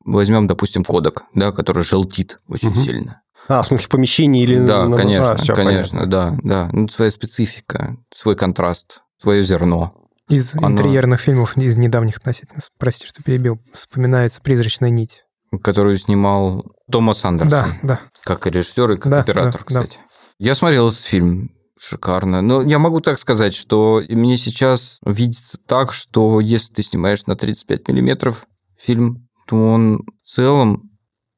[0.05, 2.83] Возьмем, допустим, кодек, да, который желтит очень Мгм.
[2.83, 3.21] сильно.
[3.49, 4.57] А, в смысле, в помещении или...
[4.59, 6.37] Да, на- конечно, а, всё, конечно, понятно.
[6.43, 6.69] да, да.
[6.73, 9.93] Ну, своя специфика, свой контраст, свое зерно.
[10.29, 15.23] Из Оно- интерьерных фильмов, из недавних относительно, прости, что перебил, вспоминается «Призрачная нить».
[15.61, 17.49] Которую снимал Томас Андерсон.
[17.49, 17.99] Да, да.
[18.23, 19.81] Как и режиссер, и как Да, оператор, да, да.
[19.81, 19.99] кстати.
[20.39, 21.51] Я смотрел этот фильм.
[21.79, 22.41] Шикарно.
[22.41, 27.35] Но я могу так сказать, что мне сейчас видится так, что если ты снимаешь на
[27.35, 28.47] 35 миллиметров
[28.79, 30.89] фильм, то он в целом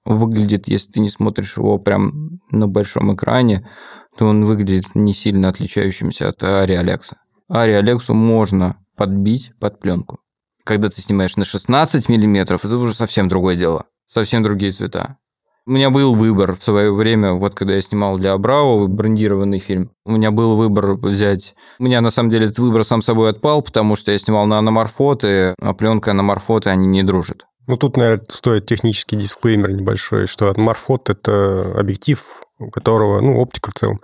[0.05, 3.69] выглядит, если ты не смотришь его прям на большом экране,
[4.17, 7.17] то он выглядит не сильно отличающимся от Ари Алекса.
[7.49, 10.19] Ари Алексу можно подбить под пленку.
[10.63, 13.85] Когда ты снимаешь на 16 миллиметров, это уже совсем другое дело.
[14.09, 15.17] Совсем другие цвета.
[15.67, 19.91] У меня был выбор в свое время, вот когда я снимал для Абрау брендированный фильм,
[20.03, 21.53] у меня был выбор взять...
[21.77, 24.57] У меня, на самом деле, этот выбор сам собой отпал, потому что я снимал на
[24.57, 27.45] аноморфоты, а пленка аноморфоты, они не дружат.
[27.67, 32.25] Ну, тут, наверное, стоит технический дисклеймер небольшой, что аноморфот– это объектив,
[32.57, 34.01] у которого, ну, оптика в целом,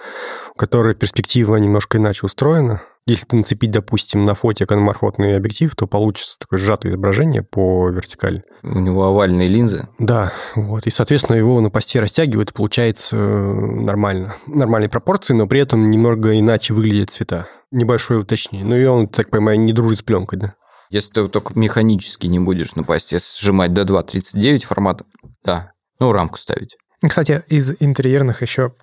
[0.54, 2.84] у которой перспектива немножко иначе устроена.
[3.08, 8.44] Если ты нацепить, допустим, на фотик аноморфотный объектив, то получится такое сжатое изображение по вертикали.
[8.64, 9.88] У него овальные линзы.
[10.00, 10.88] Да, вот.
[10.88, 14.34] И, соответственно, его на посте растягивают, и получается э, нормально.
[14.48, 17.48] Нормальные пропорции, но при этом немного иначе выглядят цвета.
[17.70, 18.66] Небольшое уточнение.
[18.66, 20.56] Ну и он, так понимаю, не дружит с пленкой, да?
[20.90, 25.06] Если ты только механически не будешь на посте сжимать до 2.39 формата,
[25.44, 25.74] да.
[26.00, 26.76] Ну, рамку ставить.
[27.08, 28.74] Кстати, из интерьерных еще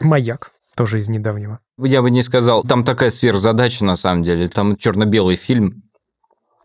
[0.00, 1.58] маяк, тоже из недавнего.
[1.78, 4.48] Я бы не сказал, там такая сверхзадача на самом деле.
[4.48, 5.82] Там черно-белый фильм.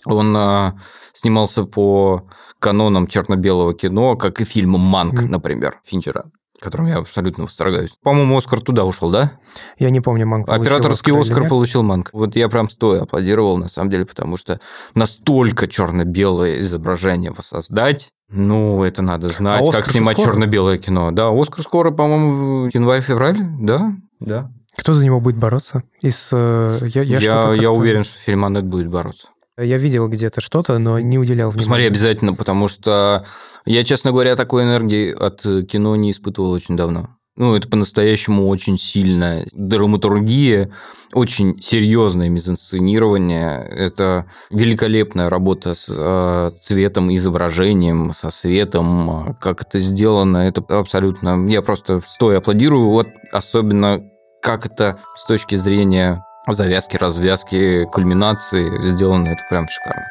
[0.06, 0.74] Он э,
[1.13, 2.28] снимался по
[2.60, 5.30] канонам черно-белого кино, как и фильм «Манк», Мгм.
[5.32, 6.26] например, Финчера,
[6.60, 7.91] которым я абсолютно восторгаюсь.
[8.04, 9.34] По-моему, Оскар туда ушел, да?
[9.78, 11.50] Я не помню, Манк получил Операторский Оскар нет.
[11.50, 12.10] получил Манк.
[12.13, 14.60] Вот я прям стоя аплодировал, на самом деле, потому что
[14.95, 20.32] настолько черно-белое изображение воссоздать, ну, это надо знать, А Оскар как снимать скоро?
[20.34, 21.12] черно-белое кино.
[21.12, 23.94] Да, Оскар скоро, по-моему, январь-февраль, да?
[24.20, 24.52] Да.
[24.78, 25.84] Кто за него будет бороться?
[26.02, 29.28] Из, э, я, я, Я, я как-то- уверен, что фильм Аннет будет бороться.
[29.60, 31.58] Я видел где-то что-то, но не уделял внимания.
[31.65, 33.26] Посмотри обязательно, потому что
[33.65, 37.10] я, честно говоря, такой энергии от кино не испытывал очень давно.
[37.38, 40.72] Ну, это по-настоящему очень сильная драматургия,
[41.13, 43.65] очень серьезное мизансценирование.
[43.70, 49.30] Это великолепная работа с э, цветом, изображением, со светом.
[49.30, 51.48] Э, Как это сделано, это абсолютно...
[51.50, 52.89] Я просто стоя аплодирую.
[52.89, 54.04] Вот особенно
[54.41, 60.06] как это с точки зрения завязки, развязки, кульминации сделано, это прям шикарно.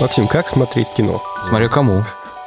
[0.00, 1.22] Максим, как смотреть кино?
[1.46, 2.02] Смотря кому.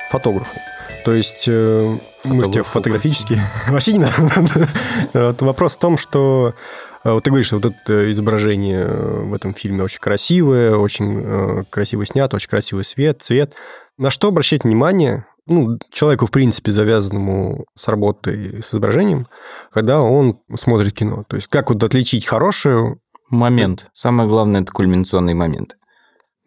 [0.09, 0.59] Фотографу.
[1.05, 2.69] То есть э, мы Фотографу.
[2.71, 3.39] фотографически...
[3.69, 5.35] Вообще не надо.
[5.39, 6.55] Вопрос в том, что
[7.03, 11.21] э, вот ты говоришь, что вот это изображение э, в этом фильме очень красивое, очень
[11.23, 13.53] э, красиво снято, очень красивый свет, цвет.
[13.99, 19.27] На что обращать внимание ну, человеку, в принципе, завязанному с работой с изображением,
[19.71, 21.23] когда он смотрит кино?
[21.27, 22.97] То есть как вот отличить хорошее
[23.29, 23.89] Момент.
[23.95, 25.75] Самое главное– это кульминационный момент.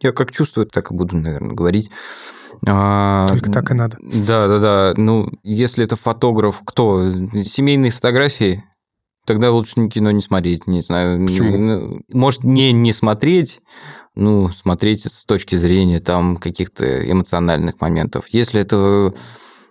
[0.01, 1.91] Я как чувствую, так и буду, наверное, говорить.
[2.67, 3.97] А, Только так и надо.
[4.01, 4.95] Да, да, да.
[4.97, 7.13] Ну, если это фотограф, кто?
[7.45, 8.65] Семейные фотографии?
[9.27, 11.27] Тогда лучше кино не смотреть, не знаю.
[11.27, 11.57] Почему?
[11.57, 13.61] Ну, Может, не не смотреть,
[14.15, 18.27] ну, смотреть с точки зрения там каких-то эмоциональных моментов.
[18.29, 19.15] Если это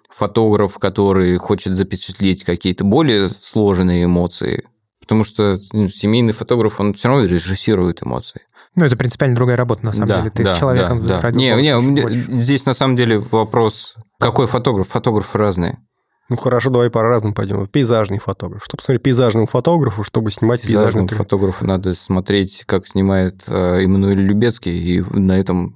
[0.09, 4.67] фотограф, который хочет запечатлеть какие-то более сложные эмоции,
[4.99, 8.41] потому что ну, семейный фотограф, он все равно режиссирует эмоции.
[8.75, 10.29] Ну, это принципиально другая работа, на самом Да, деле.
[10.31, 11.31] Ты да, с человеком да, да.
[11.31, 12.39] Не, не, больше.
[12.39, 14.89] здесь на самом деле вопрос, какой фотограф?
[14.89, 15.79] Фотографы разные.
[16.27, 17.59] Ну хорошо, давай по разному пойдем.
[17.59, 18.63] Вот Пейзажный фотограф.
[18.65, 24.21] Чтобы посмотреть пейзажному фотографу, чтобы снимать пейзажный Пейзажному фотографу надо смотреть, как снимает э, Эммануэль
[24.21, 25.71] Любецкий, и на этом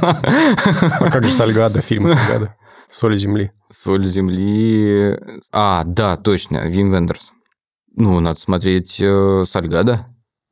[0.00, 2.56] А как же Сальгада, фильм Сальгада?
[2.88, 3.52] Соли земли.
[3.70, 5.16] соль земли.
[5.52, 7.32] А, да, точно, Вим Вендерс.
[7.94, 10.06] Ну, надо смотреть э, Сальгада.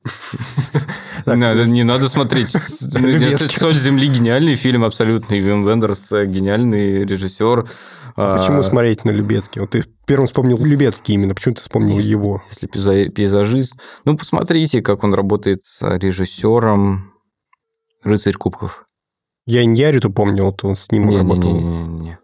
[1.27, 2.51] Надо, не надо смотреть.
[2.51, 5.35] Соль земли гениальный фильм абсолютно.
[5.35, 7.69] И Вим Вендерс гениальный режиссер.
[8.17, 9.61] А почему смотреть на Любецкий?
[9.61, 12.43] Вот ты первым вспомнил Любецкий именно, почему ты вспомнил его?
[12.51, 13.75] Если пейза- пейзажист.
[14.05, 17.13] Ну, посмотрите, как он работает с режиссером
[18.03, 18.87] «Рыцарь кубков».
[19.47, 21.55] Я Иньяриту помню, вот он с ним работал.
[21.55, 22.19] Не-не-не-не.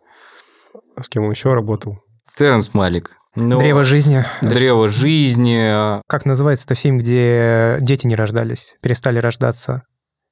[0.96, 1.98] А с кем он еще работал?
[2.36, 3.16] Терренс Малик.
[3.36, 4.24] Ну, Древо жизни.
[4.42, 6.00] Древо жизни.
[6.08, 9.82] Как называется это фильм, где дети не рождались, перестали рождаться,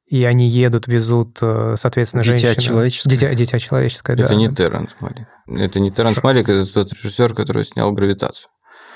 [0.06, 2.60] и они едут, везут, э, соответственно, Дитя женщину.
[2.60, 3.10] человеческое?
[3.10, 4.24] Дитя, дитя человеческое, да.
[4.24, 5.26] Это не Терренс Малик.
[5.48, 8.48] Это не Терренс Малик, это тот режиссер, который снял «Гравитацию».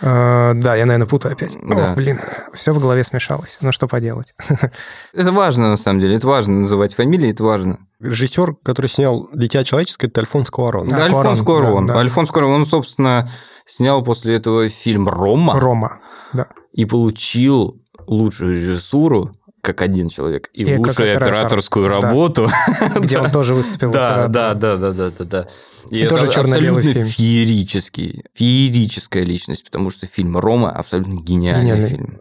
[0.03, 1.57] Э, да, я, наверное, путаю опять.
[1.62, 1.90] Да.
[1.90, 2.21] Ох, блин,
[2.53, 3.59] все в голове смешалось.
[3.62, 4.35] Ну, что поделать.
[5.14, 6.16] Это важно, на самом деле.
[6.16, 7.79] Это важно называть фамилии, это важно.
[8.01, 10.87] Режиссер, который снял «Дитя человеческое», это Альфонс Куарон.
[10.87, 11.87] Да, Альфонс Куарон, Куарон.
[11.87, 12.01] да, да.
[12.01, 13.31] Альфонс Куарон, он, собственно,
[13.66, 16.00] снял после этого фильм «Рома» Рома.
[16.33, 16.46] Да.
[16.72, 17.74] и получил
[18.07, 21.35] лучшую режиссуру как один человек и, И лучшую оператор.
[21.35, 21.94] операторскую Да.
[22.00, 22.46] работу.
[23.00, 23.90] Где он тоже выступил.
[23.90, 25.48] Да, да, да, да, да, да, да.
[25.90, 27.07] И, И это тоже черно-белый фильм.
[27.07, 31.88] феерический, феерическая личность, потому что фильм «Рома» абсолютно гениальный Гениальный.
[31.88, 32.20] фильм.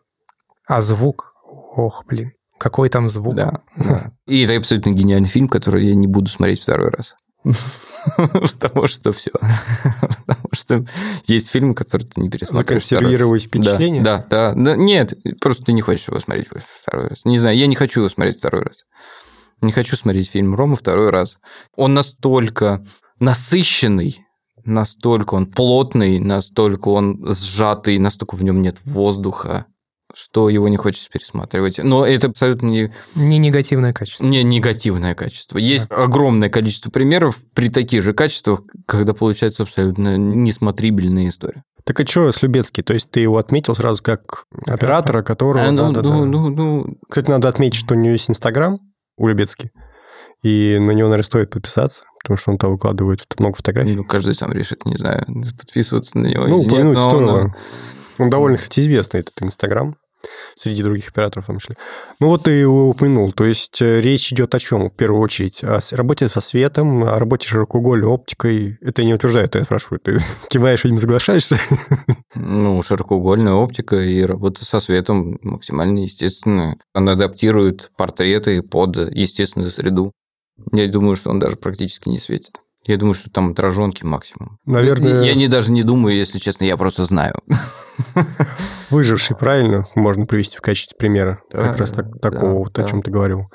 [0.68, 1.34] А звук?
[1.44, 2.32] Ох, блин.
[2.58, 3.36] Какой там звук?
[3.36, 4.12] Да, да.
[4.26, 7.14] И это абсолютно гениальный фильм, который я не буду смотреть второй раз.
[8.18, 9.32] Потому что все.
[10.02, 10.86] Потому что
[11.28, 12.84] есть фильм, который ты не пересмотришь.
[12.84, 14.02] Законсервировать впечатление?
[14.02, 14.76] Да, да, да.
[14.76, 16.48] Нет, просто ты не хочешь его смотреть
[16.82, 17.26] второй раз.
[17.26, 18.86] Не знаю, я не хочу его смотреть второй раз.
[19.62, 21.40] Не хочу смотреть фильм Рома второй раз.
[21.76, 22.86] Он настолько
[23.20, 24.20] насыщенный,
[24.64, 29.66] настолько он плотный, настолько он сжатый, настолько в нем нет воздуха,
[30.16, 31.80] что его не хочется пересматривать.
[31.84, 32.94] Но это абсолютно не...
[33.16, 34.26] Не негативное качество.
[34.26, 35.58] Не негативное качество.
[35.58, 41.64] Есть огромное количество примеров при таких же качествах, когда получается абсолютно несмотрибельная история.
[41.84, 42.82] Так а что с Любецкий?
[42.82, 45.66] То есть ты его отметил сразу как оператора, которого...
[45.66, 46.26] А, ну, да, да, ну, да.
[46.26, 48.80] ну, ну, Кстати, надо отметить, что у него есть Инстаграм
[49.18, 49.72] у Любецки,
[50.42, 53.96] и на него, наверное, стоит подписаться, потому что он там выкладывает много фотографий.
[53.96, 55.26] ну, каждый сам решит, не знаю,
[55.58, 57.56] подписываться на него Ну, или нет, упомянуть но он, стоило.
[58.18, 59.96] Он довольно, кстати, известный, этот Инстаграм,
[60.56, 61.76] среди других операторов в том числе.
[62.20, 63.32] Ну, вот ты упомянул.
[63.32, 65.64] То есть э, речь идет о чем, в первую очередь?
[65.64, 68.78] О работе со светом, о работе широкоугольной оптикой.
[68.82, 70.00] Это не утверждаю, это я спрашиваю.
[70.00, 70.18] Ты
[70.50, 71.58] киваешь, видимо, соглашаешься?
[72.36, 76.78] Ну, широкоугольная оптика и работа со светом максимально естественная.
[76.94, 80.12] Она адаптирует портреты под естественную среду.
[80.72, 82.62] Я думаю, что он даже практически не светит.
[82.86, 84.60] Я думаю, что там отраженки максимум.
[84.66, 87.34] Наверное- Я не даже не думаю, если честно, я просто знаю.
[88.90, 89.86] Выживший, правильно?
[89.96, 91.40] Можно привести в качестве примера.
[91.52, 92.88] Да, как раз так- да, такого, вот, о да.
[92.88, 93.50] чем ты говорил.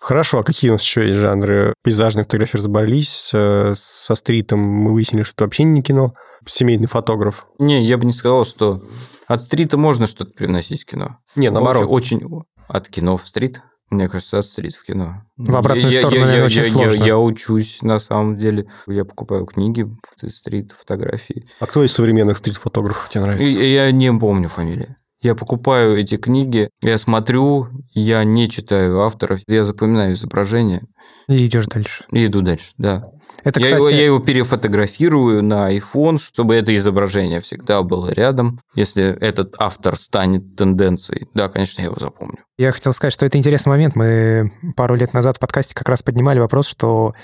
[0.00, 1.72] Хорошо, а какие у нас еще есть жанры?
[1.82, 6.12] Пейзажные фотографии разобрались, э, со стритом мы выяснили, что это вообще не кино.
[6.46, 7.46] Семейный фотограф.
[7.58, 8.82] Не, я бы не сказал, что
[9.26, 11.16] от стрита можно что-то привносить в кино.
[11.34, 11.86] Не, наоборот.
[11.88, 13.62] Очень, очень- от кино в стрит.
[13.90, 15.22] Мне кажется, от стрит в кино.
[15.36, 17.04] В обратную Я- сторону, я, наверное, я- очень я- сложно.
[17.04, 18.66] Я, учусь, на самом деле.
[18.88, 19.86] Я покупаю книги,
[20.28, 21.46] стрит, фотографии.
[21.60, 23.44] А кто из современных стрит-фотографов тебе нравится?
[23.44, 24.96] и я не помню фамилии.
[25.22, 30.82] Я покупаю эти книги, я смотрю, я не читаю авторов, я запоминаю изображение
[31.28, 32.04] И идешь дальше.
[32.12, 33.10] и иду дальше, да.
[33.44, 38.60] Это, я, кстати, его, я его перефотографирую на iPhone, чтобы это изображение всегда было рядом.
[38.74, 42.38] Если этот автор станет тенденцией, да, конечно, я его запомню.
[42.58, 43.94] я хотел сказать, что это интересный момент.
[43.94, 47.14] Мы пару лет назад в подкасте как раз поднимали вопрос, что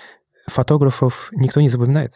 [0.46, 2.12] фотографов никто не запоминает.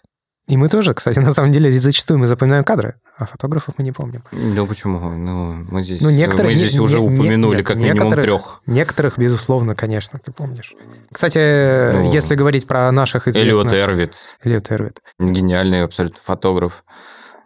[0.49, 3.93] И мы тоже, кстати, на самом деле зачастую мы запоминаем кадры, а фотографов мы не
[3.93, 4.23] помним.
[4.33, 4.99] Ну почему?
[5.11, 8.61] Ну, мы здесь, Ну, некоторые- мы здесь не- уже не- упомянули нет, как минимум трех.
[8.67, 10.75] Некоторых, безусловно, конечно, ты помнишь.
[11.13, 13.73] Кстати, Ну, если говорить про наших известных...
[13.73, 15.01] Эрвит, Эллиот Эрвит.
[15.19, 16.85] гениальный абсолютно фотограф.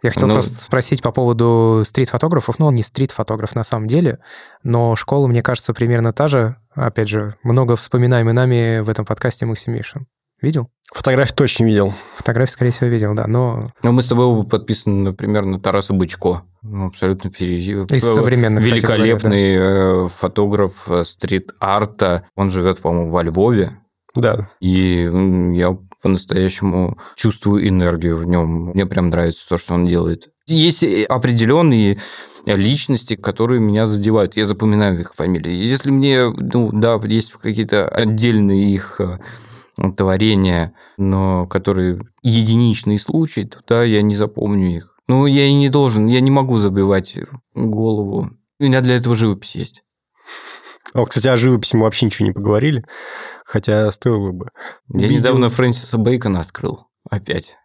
[0.03, 2.57] Я хотел Ну- просто спросить по поводу стрит-фотографов.
[2.57, 4.17] Ну, он не стрит-фотограф на самом деле,
[4.63, 6.55] но школа, мне кажется, примерно та же.
[6.73, 10.07] Опять же, много вспоминаемый нами в этом подкасте Максим Мишин.
[10.41, 10.69] Видел?
[10.91, 11.93] Фотографии точно видел.
[12.15, 13.25] Фотографии, скорее всего, видел, да.
[13.27, 16.43] Но Ну, мы с тобой подписаны, например, на Тараса Бычко.
[16.63, 17.89] Ну, абсолютно пережив.
[17.91, 22.27] из современных, кстати говоря, Великолепный э, фотограф э, стрит-арта.
[22.35, 23.77] Он живет, по-моему, во Львове.
[24.15, 24.49] Да.
[24.59, 25.09] И
[25.53, 28.71] я по-настоящему чувствую энергию в нем.
[28.71, 30.29] Мне прям нравится то, что он делает.
[30.47, 31.99] Есть и определенные
[32.45, 34.35] личности, которые меня задевают.
[34.35, 35.53] Я запоминаю их фамилии.
[35.53, 39.19] Если мне, ну, да, есть какие-то отдельные их э,
[39.97, 44.95] творения, но которые единичные случаи, то да, я не запомню их.
[45.07, 47.17] Ну, я и не должен, я не могу забивать
[47.53, 48.29] голову.
[48.59, 49.83] У меня для этого живопись есть.
[50.93, 52.83] О, кстати, о живописи мы вообще ничего не поговорили,
[53.45, 54.49] хотя стоило бы.
[54.93, 56.87] Я Видел- недавно Фрэнсиса Бейкона открыл.
[57.09, 57.55] Опять.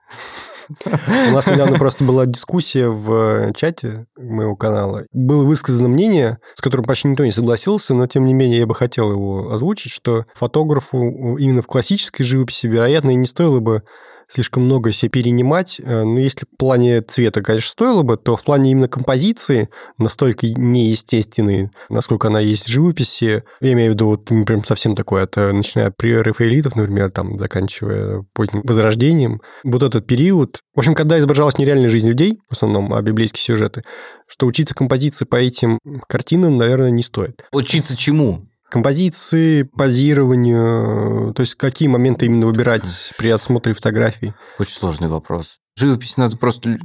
[0.68, 5.05] У нас недавно просто была дискуссия в чате моего канала.
[5.12, 8.74] Было высказано мнение, с которым почти никто не согласился, но тем не менее я бы
[8.74, 13.83] хотел его озвучить, что фотографу именно в классической живописи, вероятно, и не стоило бы
[14.29, 15.81] слишком много себе перенимать.
[15.81, 20.47] Э, Но если в плане цвета, конечно, стоило бы, то в плане именно композиции настолько
[20.47, 25.53] неестественной, насколько она есть в живописи, я имею в виду вот прям совсем такое, это
[25.53, 31.59] начиная от прерафаэлитов, например, там, заканчивая поздним возрождением, вот этот период, в общем, когда изображалась
[31.59, 33.83] нереальная жизнь людей, в основном, а библейские сюжеты,
[34.27, 37.45] что учиться композиции по этим картинам, наверное, не стоит.
[37.53, 38.47] Учиться чему?
[38.71, 44.35] Композиции, позированию, то есть какие моменты именно выбирать при отсмотре фотографий.
[44.59, 45.59] Очень сложный вопрос.
[45.77, 46.79] Живопись надо просто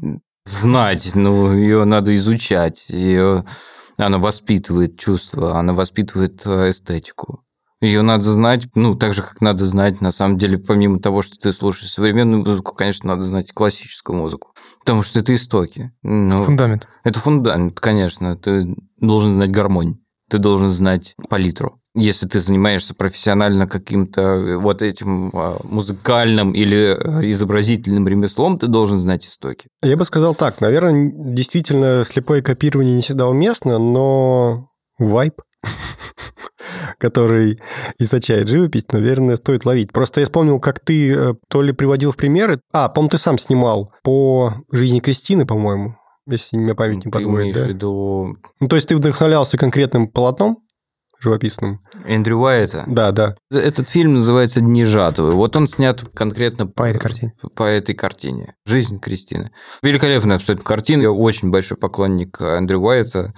[0.46, 2.86] знать, ну, ее надо изучать.
[2.90, 3.46] Ее...
[3.98, 7.44] Она воспитывает чувства, она воспитывает э, эстетику.
[7.82, 11.36] Ее надо знать, ну, так же, как надо знать, на самом деле, помимо того, что
[11.38, 14.54] ты слушаешь современную музыку, конечно, надо знать классическую музыку.
[14.80, 15.92] Потому что это истоки.
[16.04, 16.88] Ну, фундамент.
[17.04, 18.36] Это фундамент, конечно.
[18.38, 19.98] Ты должен знать гармонь,
[20.32, 21.78] ты должен знать палитру.
[21.94, 28.98] Если ты занимаешься профессионально каким-то вот этим а, музыкальным или а, изобразительным ремеслом, ты должен
[28.98, 29.68] знать истоки.
[29.84, 35.42] Я бы сказал так, наверное, действительно слепое копирование не всегда уместно, но вайп.
[36.98, 37.60] который
[37.98, 39.92] источает живопись, наверное, стоит ловить.
[39.92, 42.60] Просто я вспомнил, как ты э, то ли приводил в примеры...
[42.72, 45.96] А, по-моему, ты сам снимал по жизни Кристины, по-моему,
[46.28, 47.66] если меня память не подводит, да?
[47.68, 50.58] виду Ну, то есть ты вдохновлялся конкретным полотном
[51.20, 51.82] живописным?
[52.06, 52.84] Эндрю Уайта?
[52.88, 53.36] Да, да.
[53.52, 55.34] Этот фильм называется «Дни жатвы».
[55.34, 57.34] Вот он снят конкретно По этой картине.
[57.56, 58.56] По этой картине.
[58.66, 59.52] «Жизнь Кристины».
[59.84, 61.04] Великолепная абсолютно картина.
[61.04, 63.34] Я очень большой поклонник Эндрю Уайта.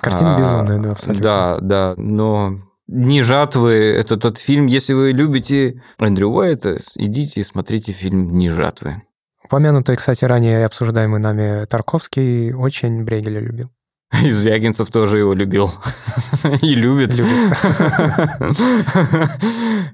[0.00, 1.22] Картина А, безумная, да, абсолютно.
[1.22, 7.44] Да, да, но «Дни жатвы»– это тот фильм, если вы любите Эндрю Уайта, идите и
[7.44, 9.02] смотрите фильм «Дни жатвы».
[9.50, 13.68] Упомянутый, кстати, ранее обсуждаемый нами Тарковский очень Брейгеля любил.
[14.22, 15.72] И Звягинцев тоже его любил.
[16.62, 17.12] И любит.
[17.14, 17.58] Любит.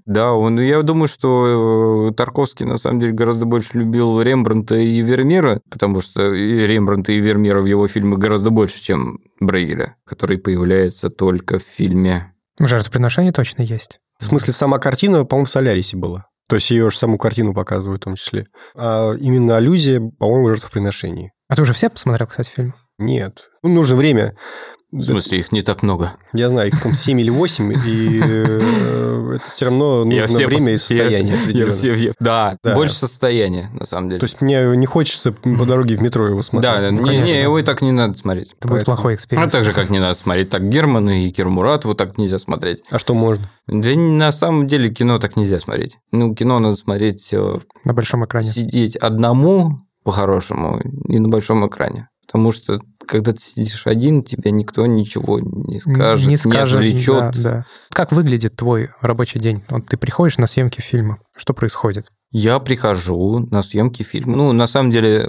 [0.04, 5.00] Да, он, я думаю, что э, Тарковский на самом деле гораздо больше любил Рембранта и
[5.00, 10.36] Вермира, потому что и Рембранта и Вермира в его фильмах гораздо больше, чем Брейгеля, который
[10.36, 12.34] появляется только в фильме.
[12.60, 14.00] Жертвоприношение точно есть.
[14.18, 16.26] В смысле, сама картина, по-моему, в Солярисе была.
[16.48, 18.46] То есть ее же саму картину показывают в том числе.
[18.74, 21.32] А именно аллюзия, по-моему, в жертвоприношении.
[21.48, 22.74] А ты уже все посмотрел, кстати, фильм?
[22.98, 23.50] Нет.
[23.62, 24.36] Ну, нужно время.
[24.98, 26.14] В смысле, их не так много.
[26.32, 30.76] Я знаю, их там 7 или 8, и э, это все равно нужно время и
[30.76, 34.20] состояние Да, больше состояния, на самом деле.
[34.20, 36.72] То есть мне не хочется по дороге в метро его смотреть.
[36.72, 37.34] да, ну, не, конечно.
[37.34, 38.54] не, его и так не надо смотреть.
[38.58, 39.52] Это будет плохой А эксперимент.
[39.52, 42.82] так же, как не надо смотреть так Германа и Кирмуратову так нельзя смотреть.
[42.90, 43.50] А что можно?
[43.66, 45.98] Да на самом деле кино так нельзя смотреть.
[46.12, 48.48] Ну, кино надо смотреть, э, На большом экране.
[48.48, 52.08] сидеть одному по-хорошему и на большом экране.
[52.26, 57.32] Потому что когда ты сидишь один, тебя никто ничего не скажет, не, скажет, отвлечет.
[57.34, 57.66] да, да.
[57.90, 59.64] Как выглядит твой рабочий день?
[59.68, 61.18] Вот ты приходишь на съемки фильма.
[61.36, 62.10] Что происходит?
[62.30, 64.36] Я прихожу на съемки фильма.
[64.36, 65.28] Ну, на самом деле,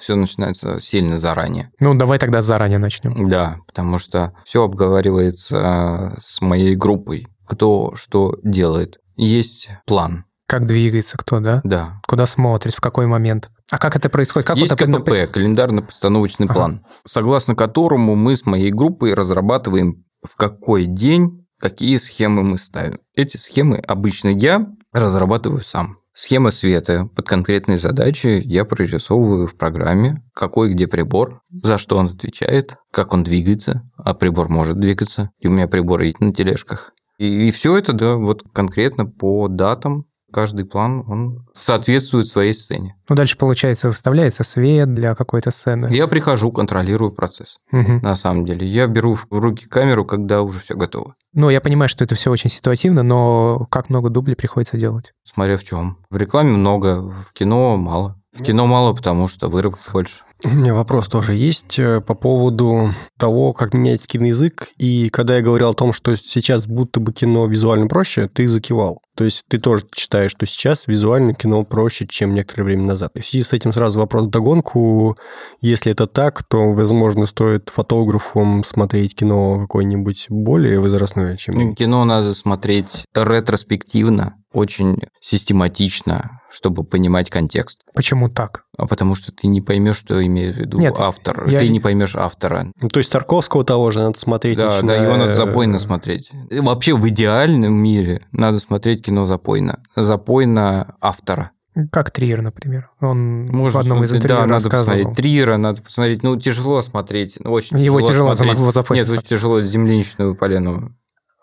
[0.00, 1.70] все начинается сильно заранее.
[1.80, 3.28] Ну, давай тогда заранее начнем.
[3.28, 7.26] Да, потому что все обговаривается с моей группой.
[7.46, 8.98] Кто что делает.
[9.16, 11.60] Есть план, Как двигается кто, да?
[11.64, 12.00] да.
[12.06, 13.50] Куда смотрит, в какой момент?
[13.70, 14.46] А как это происходит?
[14.46, 16.54] Как Есть вот это- КПП, календарно-постановочный Ага.
[16.54, 22.98] план, согласно которому мы с моей группой разрабатываем, в какой день какие схемы мы ставим.
[23.14, 25.98] Эти схемы обычно я разрабатываю сам.
[26.14, 32.06] Схема света под конкретные задачи я прорисовываю в программе, какой где прибор, за что он
[32.06, 36.92] отвечает, как он двигается, а прибор может двигаться, и у меня прибор едет на тележках.
[37.18, 42.96] И, все это, да, вот конкретно по датам, каждый план, он соответствует своей сцене.
[43.08, 45.88] Ну, дальше, получается, выставляется свет для какой-то сцены.
[45.92, 47.58] Я прихожу, контролирую процесс.
[47.70, 48.00] Мгм.
[48.02, 51.14] На самом деле, я беру в руки камеру, когда уже все готово.
[51.32, 55.12] Ну, я понимаю, что это все очень ситуативно, но как много дублей приходится делать?
[55.24, 55.98] Смотря в чем.
[56.10, 58.20] В рекламе много, в кино мало.
[58.32, 60.22] В кино мало, потому что выработок больше.
[60.44, 64.68] У меня вопрос тоже есть э, по поводу того, как меняется киноязык.
[64.76, 69.00] И когда я говорил о том, что сейчас будто бы кино визуально проще, ты закивал.
[69.16, 73.12] То есть ты тоже считаешь, что сейчас визуально кино проще, чем некоторое время назад.
[73.14, 75.16] И в связи с этим сразу вопрос в догонку.
[75.62, 81.74] Если это так, то, возможно, стоит фотографам смотреть кино какое-нибудь более возрастное, чем...
[81.74, 87.82] Кино надо смотреть ретроспективно, очень систематично, чтобы понимать контекст.
[87.94, 88.64] Почему так?
[88.78, 91.46] А потому что ты не поймешь, что имеет в виду Нет, автор.
[91.48, 92.72] я- Ты не поймешь автора.
[92.80, 94.56] Ну, То есть Тарковского того же надо смотреть.
[94.56, 96.30] Да, да, начиная- его надо запойно смотреть.
[96.50, 99.82] И вообще в идеальном мире надо смотреть кино запойно.
[99.96, 101.50] Запойно автора.
[101.92, 102.88] Как Триер, например.
[103.02, 106.22] Он Можно в одном из интервью да, надо посмотреть Триера, надо посмотреть.
[106.22, 107.36] Ну, тяжело смотреть.
[107.38, 110.96] ну, Очень Его тяжело его запойно Нет, очень тяжело земляничную полену.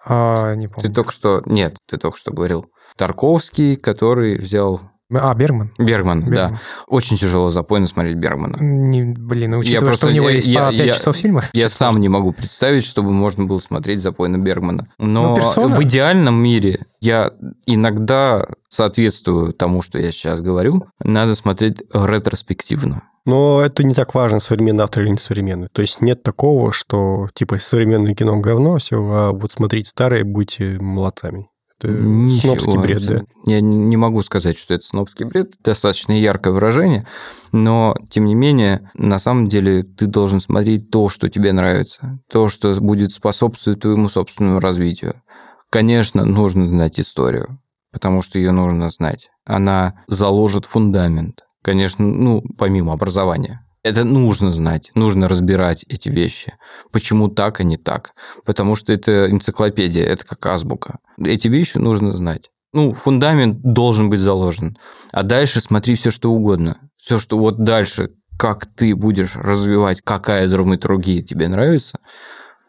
[0.05, 0.93] А, не Ты помню.
[0.93, 1.43] только что...
[1.45, 2.65] Нет, ты только что говорил.
[2.97, 4.81] Тарковский, который взял
[5.21, 5.71] А, Бергман.
[5.77, 6.27] Бергман, да.
[6.29, 6.59] Бергман.
[6.87, 8.57] Очень тяжело запойно смотреть Бергмана.
[8.59, 11.41] Не, блин, учитывая, просто- что у него я- есть я- по 5 я- часов фильма.
[11.53, 14.87] Я сам не могу представить, чтобы можно было смотреть запойно Бергмана.
[14.97, 15.75] Но Ну, «Персона».
[15.75, 17.31] в идеальном мире я
[17.65, 20.85] иногда соответствую тому, что я сейчас говорю.
[21.03, 23.03] Надо смотреть ретроспективно.
[23.25, 25.67] Но это не так важно, современный автор или не современный.
[25.71, 30.77] То есть нет такого, что типа современное кино говно, все, а вот смотрите старое, будьте
[30.79, 31.47] молодцами.
[31.83, 33.21] Это Ничего, снобский бред, да.
[33.45, 37.07] Я не могу сказать, что это снобский бред, достаточно яркое выражение,
[37.51, 42.47] но, тем не менее, на самом деле ты должен смотреть то, что тебе нравится, то,
[42.49, 45.21] что будет способствовать твоему собственному развитию.
[45.69, 47.59] Конечно, нужно знать историю,
[47.91, 49.29] потому что ее нужно знать.
[49.45, 51.41] Она заложит фундамент.
[51.61, 53.62] Конечно, ну, помимо образования.
[53.83, 56.53] Это нужно знать, нужно разбирать эти вещи.
[56.91, 58.13] Почему так, а не так?
[58.45, 60.99] Потому что это энциклопедия, это как азбука.
[61.17, 62.49] Эти вещи нужно знать.
[62.71, 64.77] Ну, фундамент должен быть заложен.
[65.11, 66.79] А дальше смотри все, что угодно.
[66.97, 71.99] Все, что вот дальше, как ты будешь развивать, какая драматургия тебе нравится,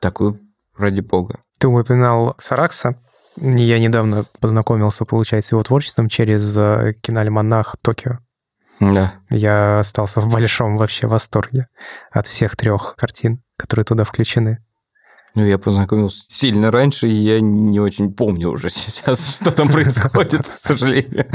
[0.00, 0.40] такую
[0.76, 1.38] ради бога.
[1.58, 2.98] Ты упоминал Саракса.
[3.36, 8.18] Я недавно познакомился, получается, с его творчеством через э, киноальманах «Токио».
[8.92, 9.14] Да.
[9.30, 11.68] Я остался в большом вообще восторге
[12.10, 14.58] от всех трех картин, которые туда включены.
[15.34, 20.46] Ну, я познакомился сильно раньше, и я не очень помню уже сейчас, что там происходит,
[20.46, 21.26] к сожалению.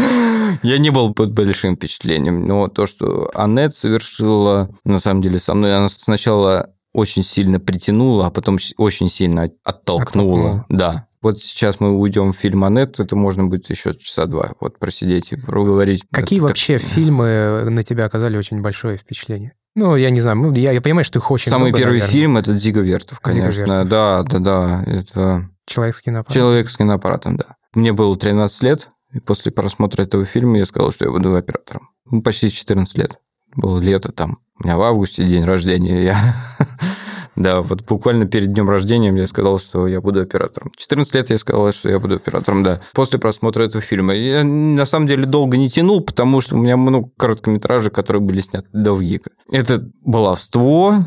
[0.64, 5.54] Я не был под большим впечатлением, но то, что Аннет совершила, на самом деле, со
[5.54, 10.04] мной, она сначала очень сильно притянула, а потом очень сильно оттолкнула.
[10.04, 10.66] Оттолкнула.
[10.70, 11.09] Да.
[11.22, 15.32] Вот сейчас мы уйдем в фильм Аннет, это можно будет еще часа два вот просидеть
[15.34, 16.03] и проговорить.
[16.11, 19.53] Какие Это вообще так- фильмы на тебя оказали очень большое впечатление?
[19.76, 22.11] Ну, я не знаю, ну, я, я понимаю, что их очень Самый много, первый наверное.
[22.11, 23.63] фильм это Дзига Вертов, Дзига конечно.
[23.63, 23.89] Вертов.
[23.89, 24.84] Да, да, да.
[24.88, 26.41] Это Человек с киноаппаратом.
[26.41, 27.55] человек с киноаппаратом, да.
[27.76, 31.89] Мне было 13 лет, и после просмотра этого фильма я сказал, что я буду оператором.
[32.09, 33.20] Ну, почти 14 лет.
[33.55, 34.39] Было лето там.
[34.59, 36.03] У меня в августе день рождения.
[36.03, 36.36] Я...
[37.36, 40.71] Да, вот буквально перед днем рождения я сказал, что я буду оператором.
[40.75, 42.82] 14 лет я сказал, что я буду оператором, да.
[42.93, 44.13] После просмотра этого фильма.
[44.13, 48.39] Я на самом деле долго не тянул, потому что у меня много короткометражек, которые были
[48.39, 49.32] сняты до ВГИКа.
[49.51, 51.05] Это баловство,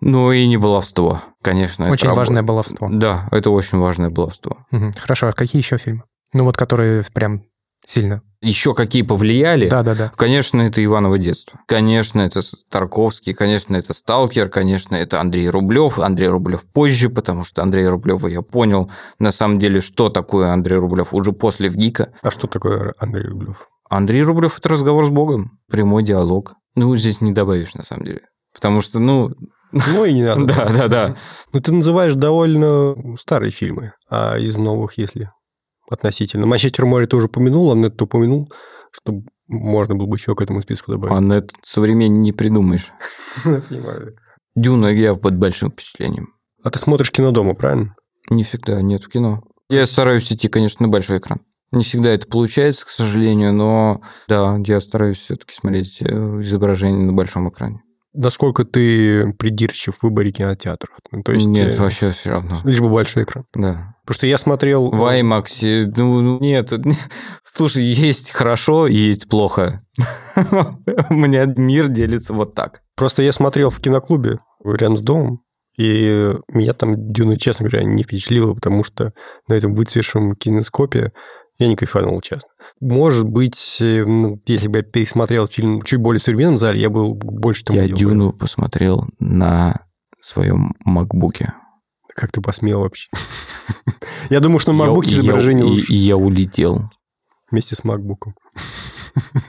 [0.00, 1.90] но и не баловство, конечно.
[1.90, 2.20] Очень работа.
[2.20, 2.88] важное баловство.
[2.90, 4.58] Да, это очень важное баловство.
[4.70, 4.92] Мгм.
[4.98, 6.02] Хорошо, а какие еще фильмы?
[6.32, 7.42] Ну, вот которые прям
[7.86, 8.22] сильно.
[8.42, 9.68] Еще какие повлияли?
[9.68, 10.12] Да-да-да.
[10.14, 11.58] Конечно, это Иваново детство.
[11.66, 15.98] Конечно, это Тарковский, конечно, это Сталкер, конечно, это Андрей Рублев.
[15.98, 20.76] Андрей Рублев позже, потому что Андрей Рублева я понял, на самом деле, что такое Андрей
[20.76, 22.12] Рублев уже после ВГИКа.
[22.22, 23.68] А что такое Андрей Рублев?
[23.88, 26.54] Андрей Рублев– это разговор с Богом, прямой диалог.
[26.74, 28.20] Ну, здесь не добавишь, на самом деле.
[28.54, 29.30] Потому что, ну,
[29.72, 30.44] Ну и не надо.
[30.46, 31.16] да, да, да.
[31.52, 35.30] Ну, ты называешь довольно старые фильмы, а из новых, если
[35.88, 36.46] относительно.
[36.46, 38.52] «Манчестер море» ты уже упомянул, а ты упомянул,
[38.92, 41.14] что можно было бы еще к этому списку добавить.
[41.14, 42.92] А на это современнее не придумаешь.
[44.56, 46.34] Дюна я под большим впечатлением.
[46.62, 47.94] А ты смотришь кино дома, правильно?
[48.30, 49.42] Не всегда нет в кино.
[49.68, 51.40] Я стараюсь идти, конечно, на большой экран.
[51.72, 57.12] Не всегда это получается, к сожалению, но да, я стараюсь все-таки смотреть э, изображение на
[57.12, 57.82] большом экране.
[58.14, 60.96] Насколько ты придирчив в выборе кинотеатров?
[61.10, 62.56] Ну, то есть, Нет, э, вообще все равно.
[62.64, 63.44] лишь бы большой экран.
[63.54, 63.95] Да.
[64.06, 64.90] Потому что я смотрел...
[64.92, 66.72] В IMAX, ну, ну, нет.
[67.56, 69.82] Слушай, есть хорошо, есть плохо.
[71.10, 72.82] У меня мир делится вот так.
[72.94, 75.42] Просто я смотрел в киноклубе рядом с домом,
[75.76, 79.12] и меня там Дюна, честно говоря, не впечатлила, потому что
[79.48, 81.12] на этом выцветшем кинескопе
[81.58, 82.50] я не кайфанул, честно.
[82.80, 87.14] Может быть, э, ну, если бы я пересмотрел фильм чуть более современном зале, я был
[87.14, 87.88] больше тому Я.
[87.88, 89.86] Дюну посмотрел на
[90.20, 91.54] своем макбуке.
[92.14, 93.08] Как ты посмел вообще?
[94.30, 96.90] Я думаю, что на MacBook изображение лучше И я улетел.
[97.50, 98.32] вместе с MacBook.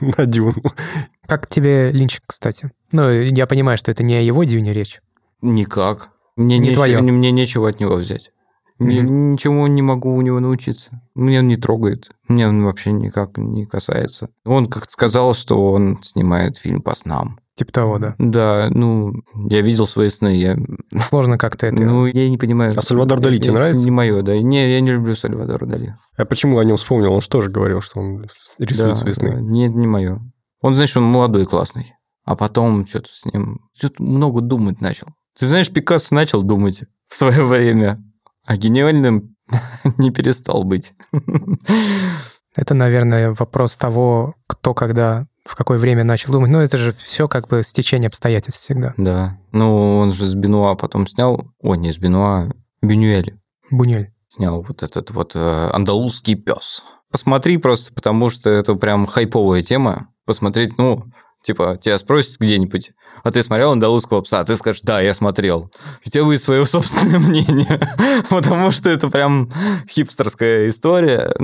[0.00, 0.54] На Дюну.
[1.26, 2.70] Как тебе Линч, кстати?
[2.92, 5.00] Ну, я понимаю, что это не о его дюне речь.
[5.42, 6.10] Никак.
[6.36, 7.02] Мне, Не нечего, твоё.
[7.02, 8.30] мне нечего от него взять.
[8.78, 9.32] Мгм.
[9.32, 11.02] Ничему не могу у него научиться.
[11.16, 12.10] Меня он не трогает.
[12.28, 14.30] Меня он вообще никак не касается.
[14.44, 17.40] Он как сказал, что он снимает фильм по снам.
[17.58, 18.14] Типа того, да.
[18.18, 19.14] Да, ну,
[19.50, 20.36] я видел свои сны.
[20.36, 20.56] Я,
[21.00, 21.82] Сложно как-то это...
[21.82, 22.72] ну, я не понимаю.
[22.76, 23.84] А Сальвадор Дали тебе нравится?
[23.84, 24.38] Не мое, да.
[24.40, 25.96] Не, я не люблю Сальвадора Дали.
[26.16, 27.12] А почему о нем вспомнил?
[27.12, 28.22] Он же тоже говорил, что он
[28.60, 29.32] рисует Да, свои сны.
[29.32, 29.40] да.
[29.40, 30.20] Нет, не мое.
[30.60, 31.94] Он, знаешь, он молодой и классный.
[32.24, 33.58] А потом что-то с ним...
[33.76, 35.08] Что-то много думать начал.
[35.36, 38.00] Ты знаешь, Пикассо начал думать в свое время,
[38.46, 39.34] а гениальным
[39.98, 40.92] не перестал быть.
[42.54, 46.50] Это, наверное, вопрос того, кто когда, в какое время начал думать.
[46.50, 48.94] Ну, это же все как бы стечение обстоятельств всегда.
[48.96, 49.38] Да.
[49.52, 51.50] Ну, он же с Бенуа потом снял...
[51.60, 52.50] Ой, не с Бенуа,
[52.82, 53.38] Бенюэль
[53.70, 54.12] Бунюэль.
[54.28, 56.84] снял вот этот вот э, андалузский пес.
[57.10, 60.08] Посмотри просто, потому что это прям хайповая тема.
[60.26, 61.04] Посмотреть, ну,
[61.42, 62.92] типа, тебя спросят где-нибудь,
[63.24, 64.44] а ты смотрел андалузского пса?
[64.44, 65.70] Ты скажешь, да, я смотрел.
[66.04, 67.80] У тебя будет свое собственное мнение,
[68.30, 69.50] потому что это прям
[69.88, 71.34] хипстерская история.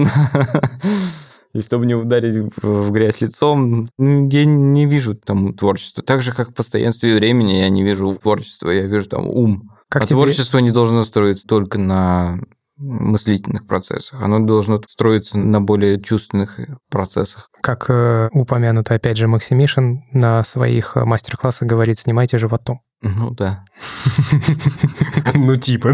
[1.54, 6.02] И чтобы не ударить в грязь лицом, ну, я не вижу там творчества.
[6.02, 9.70] Так же, как в постоянстве времени я не вижу творчества, я вижу там ум.
[9.88, 12.40] Как а тебе- творчество не должно строиться только на
[12.76, 14.20] мыслительных процессах.
[14.20, 16.58] Оно должно строиться на более чувственных
[16.90, 17.48] процессах.
[17.62, 22.80] Как э, упомянуто, опять же, Максимишин на своих э, мастер-классах говорит, снимайте животом.
[23.00, 23.64] Ну да.
[25.34, 25.92] Ну, типа.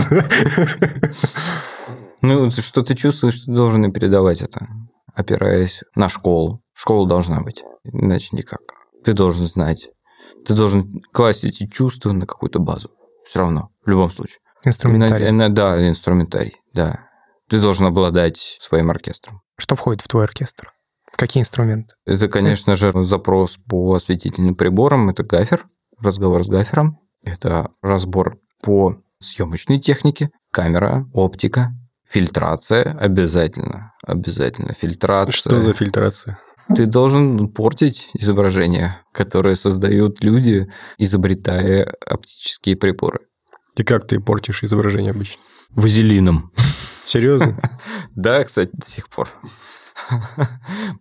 [2.23, 4.67] Ну, что ты чувствуешь, ты должен и передавать это,
[5.15, 6.63] опираясь на школу.
[6.75, 8.61] Школа должна быть, иначе никак.
[9.05, 9.89] Ты должен знать.
[10.47, 12.91] Ты должен класть эти чувства на какую-то базу.
[13.27, 14.39] Все равно, в любом случае.
[14.65, 15.29] Инструментарий.
[15.29, 17.07] Иначе- Да, инструментарий, да.
[17.49, 19.41] Ты должен обладать своим оркестром.
[19.59, 20.71] Что входит в твой оркестр?
[21.13, 21.95] Какие инструменты?
[22.07, 25.11] Это, конечно же, запрос по осветительным приборам.
[25.11, 25.67] Это гафер,
[26.01, 26.99] разговор с гафером.
[27.23, 30.31] Это разбор по съемочной технике.
[30.53, 31.73] Камера, оптика,
[32.11, 33.93] фильтрация обязательно.
[34.05, 35.33] Обязательно фильтрация.
[35.33, 36.39] Что за фильтрация?
[36.75, 43.21] Ты должен портить изображения, которые создают люди, изобретая оптические приборы.
[43.77, 45.41] И как ты портишь изображение обычно?
[45.71, 46.53] Вазелином.
[47.05, 47.57] Серьезно?
[48.15, 49.29] Да, кстати, до сих пор.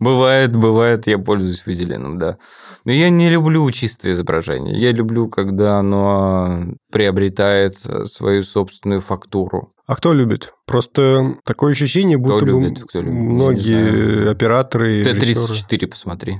[0.00, 2.38] Бывает, бывает, я пользуюсь вазелином, да.
[2.84, 4.80] Но я не люблю чистое изображение.
[4.80, 9.74] Я люблю, когда оно приобретает свою собственную фактуру.
[9.90, 10.54] А кто любит?
[10.66, 15.64] Просто такое ощущение, Кто будто любит, бы кто любит, я не многие операторы и режиссеры-
[15.68, 16.38] Т-34 посмотри.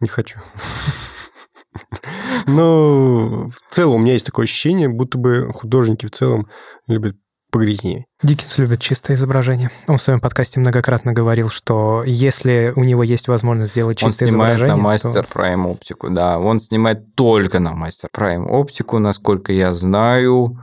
[0.00, 0.40] Не хочу.
[2.48, 6.48] Но в целом у меня есть такое ощущение, будто бы художники в целом
[6.88, 7.14] любят
[7.52, 8.06] погрязнее.
[8.24, 9.70] Диккенс любит чистое изображение.
[9.86, 14.28] Он в своем подкасте многократно говорил, что если у него есть возможность сделать Он чистое
[14.28, 16.40] снимает изображение, на то- Мастер Prime оптику, да.
[16.40, 20.58] Он снимает только на Мастер Prime оптику, насколько я знаю,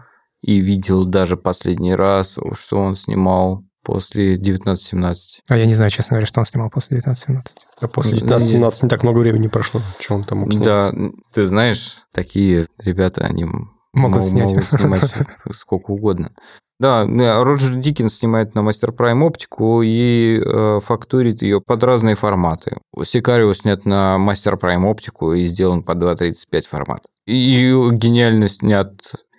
[0.45, 5.41] и видел даже последний раз, что он снимал после 1917.
[5.47, 7.41] А я не знаю, честно говоря, что он снимал после 19-17.
[7.81, 9.81] А после Да, 19-17 не так много времени прошло.
[9.99, 10.63] Что он там мог снять?
[10.63, 10.93] Да,
[11.33, 13.45] ты знаешь, такие ребята, они
[13.93, 14.49] Могут мо- снять.
[14.49, 15.11] могут снимать
[15.55, 16.31] сколько угодно.
[16.77, 22.15] Да, да, Роджер Диккенс снимает на Мастер Prime оптику и э, фактурит ее под разные
[22.15, 22.77] форматы.
[23.03, 27.01] Сикарио снят на Мастер Prime оптику и сделан под 2.35 формат.
[27.25, 28.93] И ее гениально снят.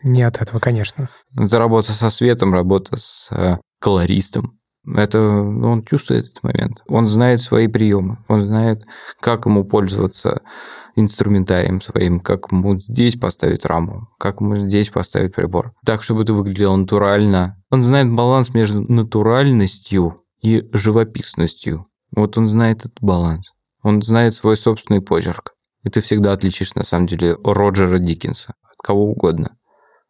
[0.07, 1.11] Не от этого, конечно.
[1.37, 4.61] Это работа со светом, работа с э, колористом.
[4.87, 6.83] Это ну, он чувствует этот момент.
[6.87, 8.19] Он знает свои приемы.
[8.29, 8.85] Он знает,
[9.21, 10.43] как ему пользоваться
[10.95, 15.73] инструментарием своим, как ему здесь поставить раму, как ему здесь поставить прибор.
[15.85, 17.61] Так, чтобы это выглядело натурально.
[17.71, 21.89] Он знает баланс между натуральностью и живописностью.
[22.15, 23.51] Вот он знает этот баланс.
[23.83, 25.53] Он знает свой собственный почерк.
[25.83, 29.57] И ты всегда отличишь, на самом деле, Роджера Диккенса от кого угодно.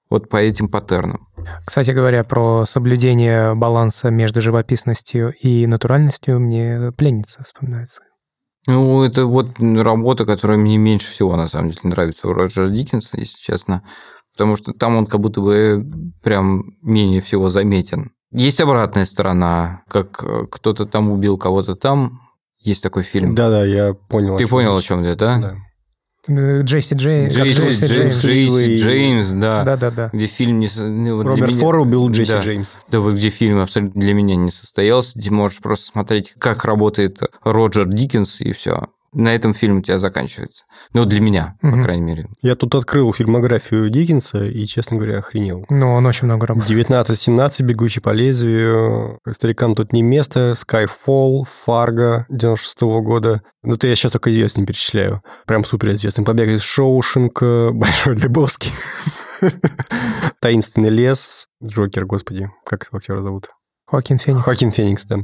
[0.08, 1.26] Вот по этим паттернам.
[1.64, 8.02] Кстати говоря, про соблюдение баланса между живописностью и натуральностью мне пленница вспоминается.
[8.66, 13.16] Ну, это вот работа, которая мне меньше всего, на самом деле, нравится у Роджера Диккенса,
[13.16, 13.82] если честно.
[14.32, 15.84] Потому что там он как будто бы
[16.22, 18.10] прям менее всего заметен.
[18.32, 22.20] Есть обратная сторона, как э, кто-то там убил кого-то там.
[22.60, 23.34] Есть такой фильм.
[23.34, 24.36] Да-да, я понял.
[24.36, 25.38] Ты чем понял, о чем я, да?
[25.38, 25.56] Да.
[26.28, 27.28] Э, Джесси Джей...
[27.28, 28.22] Джесси Джеймс, Джеймс.
[28.24, 29.62] Джейси и- Джеймс, да.
[29.64, 30.10] Да-да-да.
[30.12, 30.68] Где фильм не...
[30.76, 32.40] ну, вот Роберт меня- Фор убил Джесси Да.
[32.40, 32.78] Джеймса.
[32.90, 37.20] Да, вот где фильм абсолютно для меня не состоялся, где можешь просто смотреть, как работает
[37.44, 38.88] Роджер Диккенс, и все.
[39.18, 40.64] На этом фильм у тебя заканчивается.
[40.92, 41.82] Ну, для меня, по Мгм.
[41.82, 42.26] крайней мере.
[42.42, 45.64] Я тут открыл фильмографию Диккенса и, честно говоря, охренел.
[45.70, 46.68] Ну, он очень много работает.
[46.70, 53.40] 19-17, «Бегущий по лезвию», «Старикам тут не место», «Skyfall», «Фарго» 96 года.
[53.62, 55.22] Ну, это я сейчас только известный перечисляю.
[55.46, 56.22] Прям супер известный.
[56.24, 58.70] «Побег из Шоушенка», «Большой Лебовский»,
[60.40, 63.48] «Таинственный лес», «Джокер», господи, как этого актера зовут?
[63.86, 64.44] Хоакин Феникс.
[64.44, 65.18] Хоакин Феникс, да.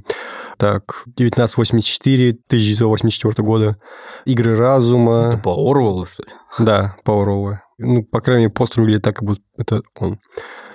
[0.56, 3.76] Так, 1984, 1984 года.
[4.24, 5.30] «Игры разума».
[5.32, 6.30] Это по Орвеллу, что ли?
[6.58, 7.62] Да, Пауэрова.
[7.78, 10.20] Ну, по крайней мере, постер выглядит так, как будто это он.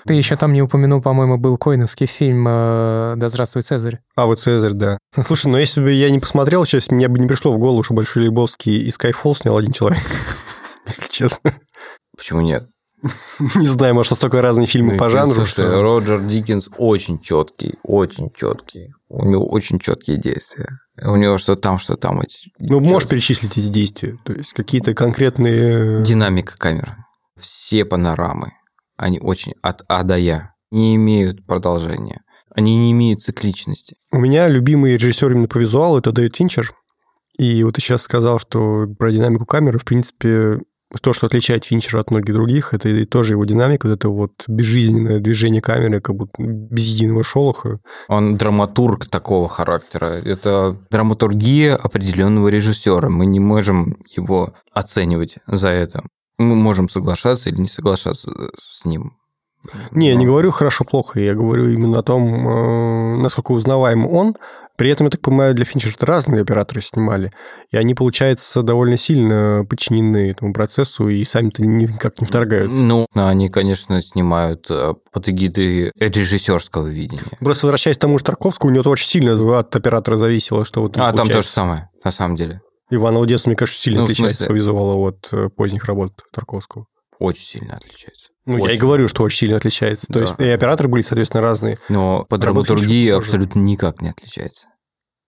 [0.05, 3.99] Ты еще там не упомянул, по-моему, был коиновский фильм э, «Да здравствует Цезарь».
[4.15, 4.97] А, вот Цезарь, да.
[5.25, 7.93] Слушай, ну если бы я не посмотрел сейчас, мне бы не пришло в голову, что
[7.93, 10.01] Большой Лебовский и Skyfall снял один человек.
[10.85, 11.53] Если честно.
[12.17, 12.63] Почему нет?
[13.55, 15.81] Не знаю, может, настолько разные фильмы Ну, по жанру, слушай, что...
[15.81, 18.93] Роджер Диккенс очень четкий, очень четкий.
[19.09, 20.79] У него очень четкие действия.
[21.01, 22.21] У него что там, что там.
[22.21, 22.51] Эти...
[22.57, 24.17] Ну, можешь перечислить эти действия?
[24.23, 26.03] То есть какие-то конкретные...
[26.03, 26.95] Динамика камеры.
[27.39, 28.53] Все панорамы,
[28.97, 30.53] они очень от А до Я.
[30.71, 32.21] Не имеют продолжения.
[32.53, 33.95] Они не имеют цикличности.
[34.11, 36.73] У меня любимый режиссер именно по визуалу– это Дэвид Финчер.
[37.37, 40.59] И вот ты сейчас сказал, что про динамику камеры, в принципе,
[41.01, 44.31] то, что отличает Финчера от многих других, это и тоже его динамика, вот это вот
[44.47, 47.79] безжизненное движение камеры, как будто без единого шолоха.
[48.07, 50.21] Он драматург такого характера.
[50.23, 53.09] Это драматургия определенного режиссера.
[53.09, 56.03] Мы не можем его оценивать за это.
[56.37, 58.31] Мы можем соглашаться или не соглашаться
[58.69, 59.17] с ним.
[59.91, 64.35] Не, я не говорю хорошо-плохо, я говорю именно о том, э, насколько узнаваем он.
[64.77, 67.31] При этом, я так понимаю, для Финчера разные операторы снимали,
[67.71, 72.83] и они, получается, довольно сильно подчинены этому процессу и сами-то никак не вторгаются.
[72.83, 77.23] Ну, они, конечно, снимают э, под эгидой режиссерского видения.
[77.39, 80.95] Просто возвращаясь к тому же Тарковскому, у него очень сильно от оператора зависело, что вот
[80.97, 81.53] А, там то же получается.
[81.53, 82.61] самое, на самом деле.
[82.91, 86.85] Иваново детство, мне кажется, сильно Ну, отличается по визуалу от э, поздних работ Тарковского.
[87.19, 88.27] Очень сильно отличается.
[88.47, 88.79] Ну, я и Очень.
[88.79, 90.07] говорю, что очень сильно отличается.
[90.07, 90.19] То Да.
[90.21, 91.77] есть и операторы были, соответственно, разные.
[91.89, 93.27] Но по драматургии тоже.
[93.27, 94.67] абсолютно никак не отличается.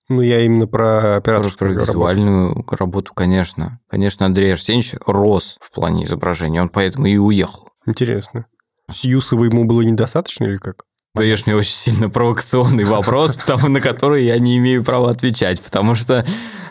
[0.08, 1.92] Ну, я именно про Про, операторскую про работу.
[1.92, 3.80] визуальную работу, конечно.
[3.90, 7.70] Конечно, Андрей Арсеньевич рос в плане изображения, он поэтому и уехал.
[7.86, 8.46] Интересно.
[8.90, 10.86] С Юсова ему было недостаточно или как?
[11.14, 15.94] Даешь мне очень сильно провокационный вопрос, потому, на который я не имею права отвечать, потому
[15.94, 16.26] что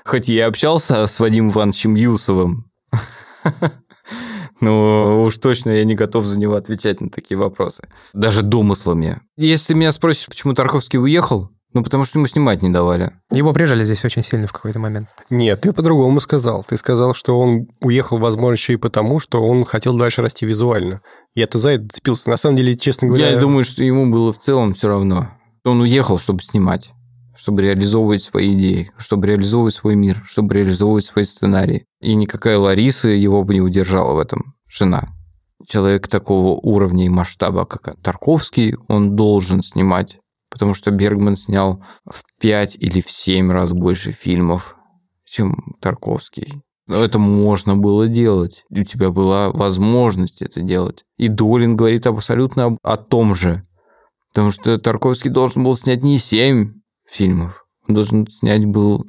[0.05, 2.71] хоть я и общался с Вадимом Ивановичем Юсовым,
[4.61, 7.89] но уж точно я не готов за него отвечать на такие вопросы.
[8.13, 9.21] Даже домыслами.
[9.37, 13.13] Если меня спросишь, почему Тарковский уехал, ну, потому что ему снимать не давали.
[13.31, 15.11] Его прижали здесь очень сильно в какой-то момент.
[15.29, 16.65] Нет, ты по-другому сказал.
[16.67, 21.03] Ты сказал, что он уехал, возможно, еще и потому, что он хотел дальше расти визуально.
[21.35, 22.31] Я-то за это цепился.
[22.31, 23.31] На самом деле, честно говоря...
[23.31, 25.29] Я думаю, что ему было в целом все равно.
[25.65, 26.91] Он уехал, чтобы снимать,
[27.39, 31.86] чтобы реализовывать свои идеи, чтобы реализовывать свой мир, чтобы реализовывать свои сценарии.
[32.01, 34.55] И никакая Лариса его бы не удержала в этом.
[34.68, 35.09] Жена.
[35.66, 40.18] Человек такого уровня и масштаба, как Тарковский, он должен снимать
[40.51, 44.76] потому что Бергман снял в 5 или в 7 раз больше фильмов,
[45.24, 46.62] чем Тарковский.
[46.86, 48.64] Но это можно было делать.
[48.70, 51.05] У тебя была возможность это делать.
[51.18, 53.62] И Долин говорит абсолютно о том же.
[54.30, 56.78] Потому что Тарковский должен был снять не 7
[57.11, 59.07] фильмов, он должен снять был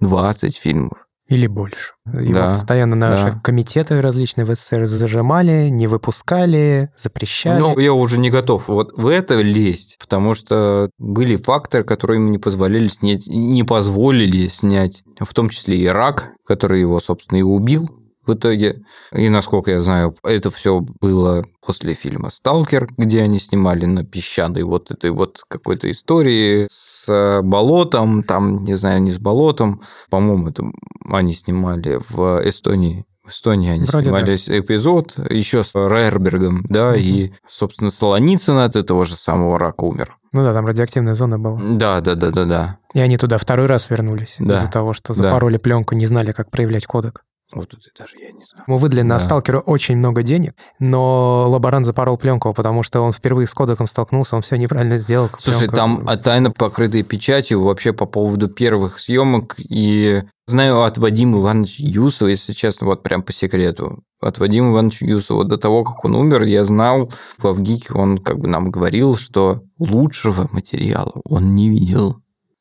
[0.00, 1.08] 20 фильмов.
[1.28, 1.92] Или больше.
[2.06, 3.40] Его Да, постоянно наши да.
[3.44, 7.60] комитеты различные в СССР зажимали, не выпускали, запрещали.
[7.60, 12.30] Ну, я уже не готов вот в это лезть, потому что были факторы, которые ему
[12.30, 17.42] не позволяли снять, не позволили снять, в том числе и рак, который его, собственно, и
[17.42, 17.90] убил
[18.28, 18.82] в итоге.
[19.12, 24.62] И, насколько я знаю, это все было после фильма «Сталкер», где они снимали на песчаной
[24.62, 30.64] вот этой вот какой-то истории с болотом, там, не знаю, не с болотом, по-моему, это
[31.10, 33.04] они снимали в Эстонии.
[33.24, 36.98] В Эстонии они Вроде снимали эпизод еще с Райербергом, да, Мгм.
[36.98, 40.16] и, собственно, Солоницын от этого же самого рака умер.
[40.32, 41.58] Ну да, там радиоактивная зона была.
[41.60, 42.78] Да, да, да, да, да.
[42.94, 44.56] И они туда второй раз вернулись Да.
[44.56, 45.14] из-за того, что Да.
[45.14, 47.22] запороли пленку, не знали, как проявлять кодек.
[47.52, 48.64] Вот это даже я не знаю.
[48.66, 49.20] Мы выдали на Да.
[49.20, 54.36] сталкера очень много денег, но лаборант запорол пленку, потому что он впервые с кодеком столкнулся,
[54.36, 55.30] он все неправильно сделал.
[55.38, 59.54] Слушай, Пленка- там а, тайна, покрытая печатью, вообще по поводу первых съемок.
[59.58, 64.02] И знаю от Вадима Ивановича Юсова, если честно, вот прям по секрету.
[64.20, 68.38] От Вадима Ивановича Юсова до того, как он умер, я знал, в Авгике он как
[68.40, 72.16] бы нам говорил, что лучшего материала он не видел,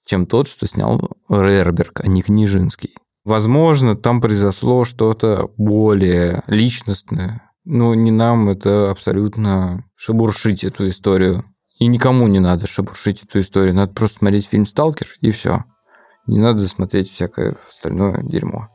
[0.06, 2.94] чем тот, что снял Рерберг, а не Книжинский.
[3.28, 7.42] Возможно, там произошло что-то более личностное.
[7.66, 11.44] Но не нам это абсолютно шебуршить эту историю.
[11.78, 13.76] И никому не надо шебуршить эту историю.
[13.76, 15.66] Надо просто смотреть фильм «Сталкер» и все.
[16.26, 18.70] Не надо смотреть всякое остальное дерьмо.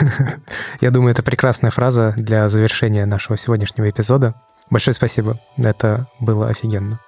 [0.80, 4.34] Я думаю, это прекрасная фраза для завершения нашего сегодняшнего эпизода.
[4.70, 7.00] Большое спасибо, это было офигенно.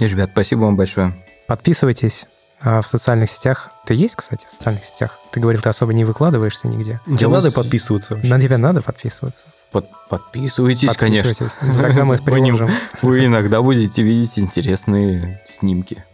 [0.00, 1.24] И, ребят, спасибо вам большое.
[1.46, 2.26] Подписывайтесь
[2.60, 3.70] а, в социальных сетях.
[3.88, 5.18] Ты есть, кстати, в социальных сетях?
[5.30, 7.00] Ты говорил, ты особо не выкладываешься нигде.
[7.06, 8.28] Тебе Я надо подписываться вообще?
[8.28, 9.46] На тебя надо подписываться?
[9.72, 11.30] Под- подписывайтесь, конечно.
[11.30, 11.56] Подписывайтесь.
[11.62, 12.70] Ну, Тогда мы Вы приложим.
[13.00, 16.04] Вы иногда будете видеть интересные снимки.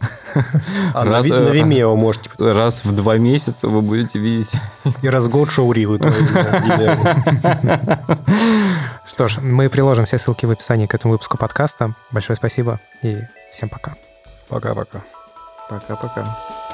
[0.93, 2.29] А, на, Раз, э, на Vimeo можете.
[2.39, 4.51] Раз в два месяца вы будете видеть.
[5.01, 5.99] И раз в год шоурилы
[9.05, 11.93] Что ж, мы приложим все ссылки в описании к этому выпуску подкаста.
[12.09, 13.17] Большое спасибо и
[13.51, 13.95] всем пока.
[14.47, 15.03] Пока-пока.
[15.69, 16.64] Пока-пока.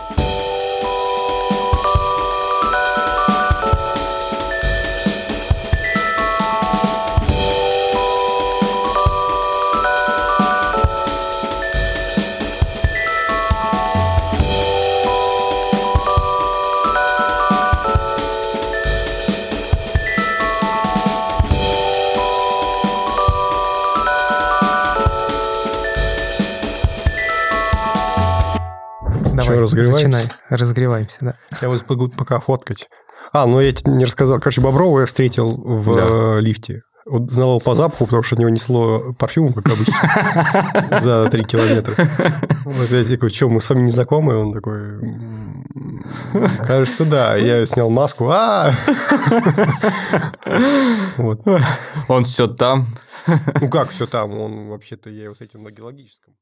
[29.48, 30.08] Давай, разогреваемся?
[30.08, 30.30] начинай.
[30.50, 31.36] Разогреваемся, да.
[31.62, 32.90] Я вот могу пока фоткать.
[33.34, 34.40] А, ну я тебе не рассказал.
[34.40, 36.38] Короче, Боброва я встретил в Да.
[36.38, 36.82] э, лифте.
[37.06, 41.44] Вот знал его по запаху, потому что от него несло парфюмом, как обычно, за три
[41.44, 41.96] километра.
[42.64, 44.38] Вот я такой, что, мы с вами не знакомы?
[44.38, 45.66] Он такой, «М,
[46.60, 47.36] кажется, да.
[47.38, 48.30] Я снял маску.
[48.30, 48.72] А!
[51.18, 51.42] Вот.
[52.08, 52.88] Он все там.
[53.62, 54.38] Ну как все там?
[54.40, 56.34] Он вообще-то, я его встретил на геологическом.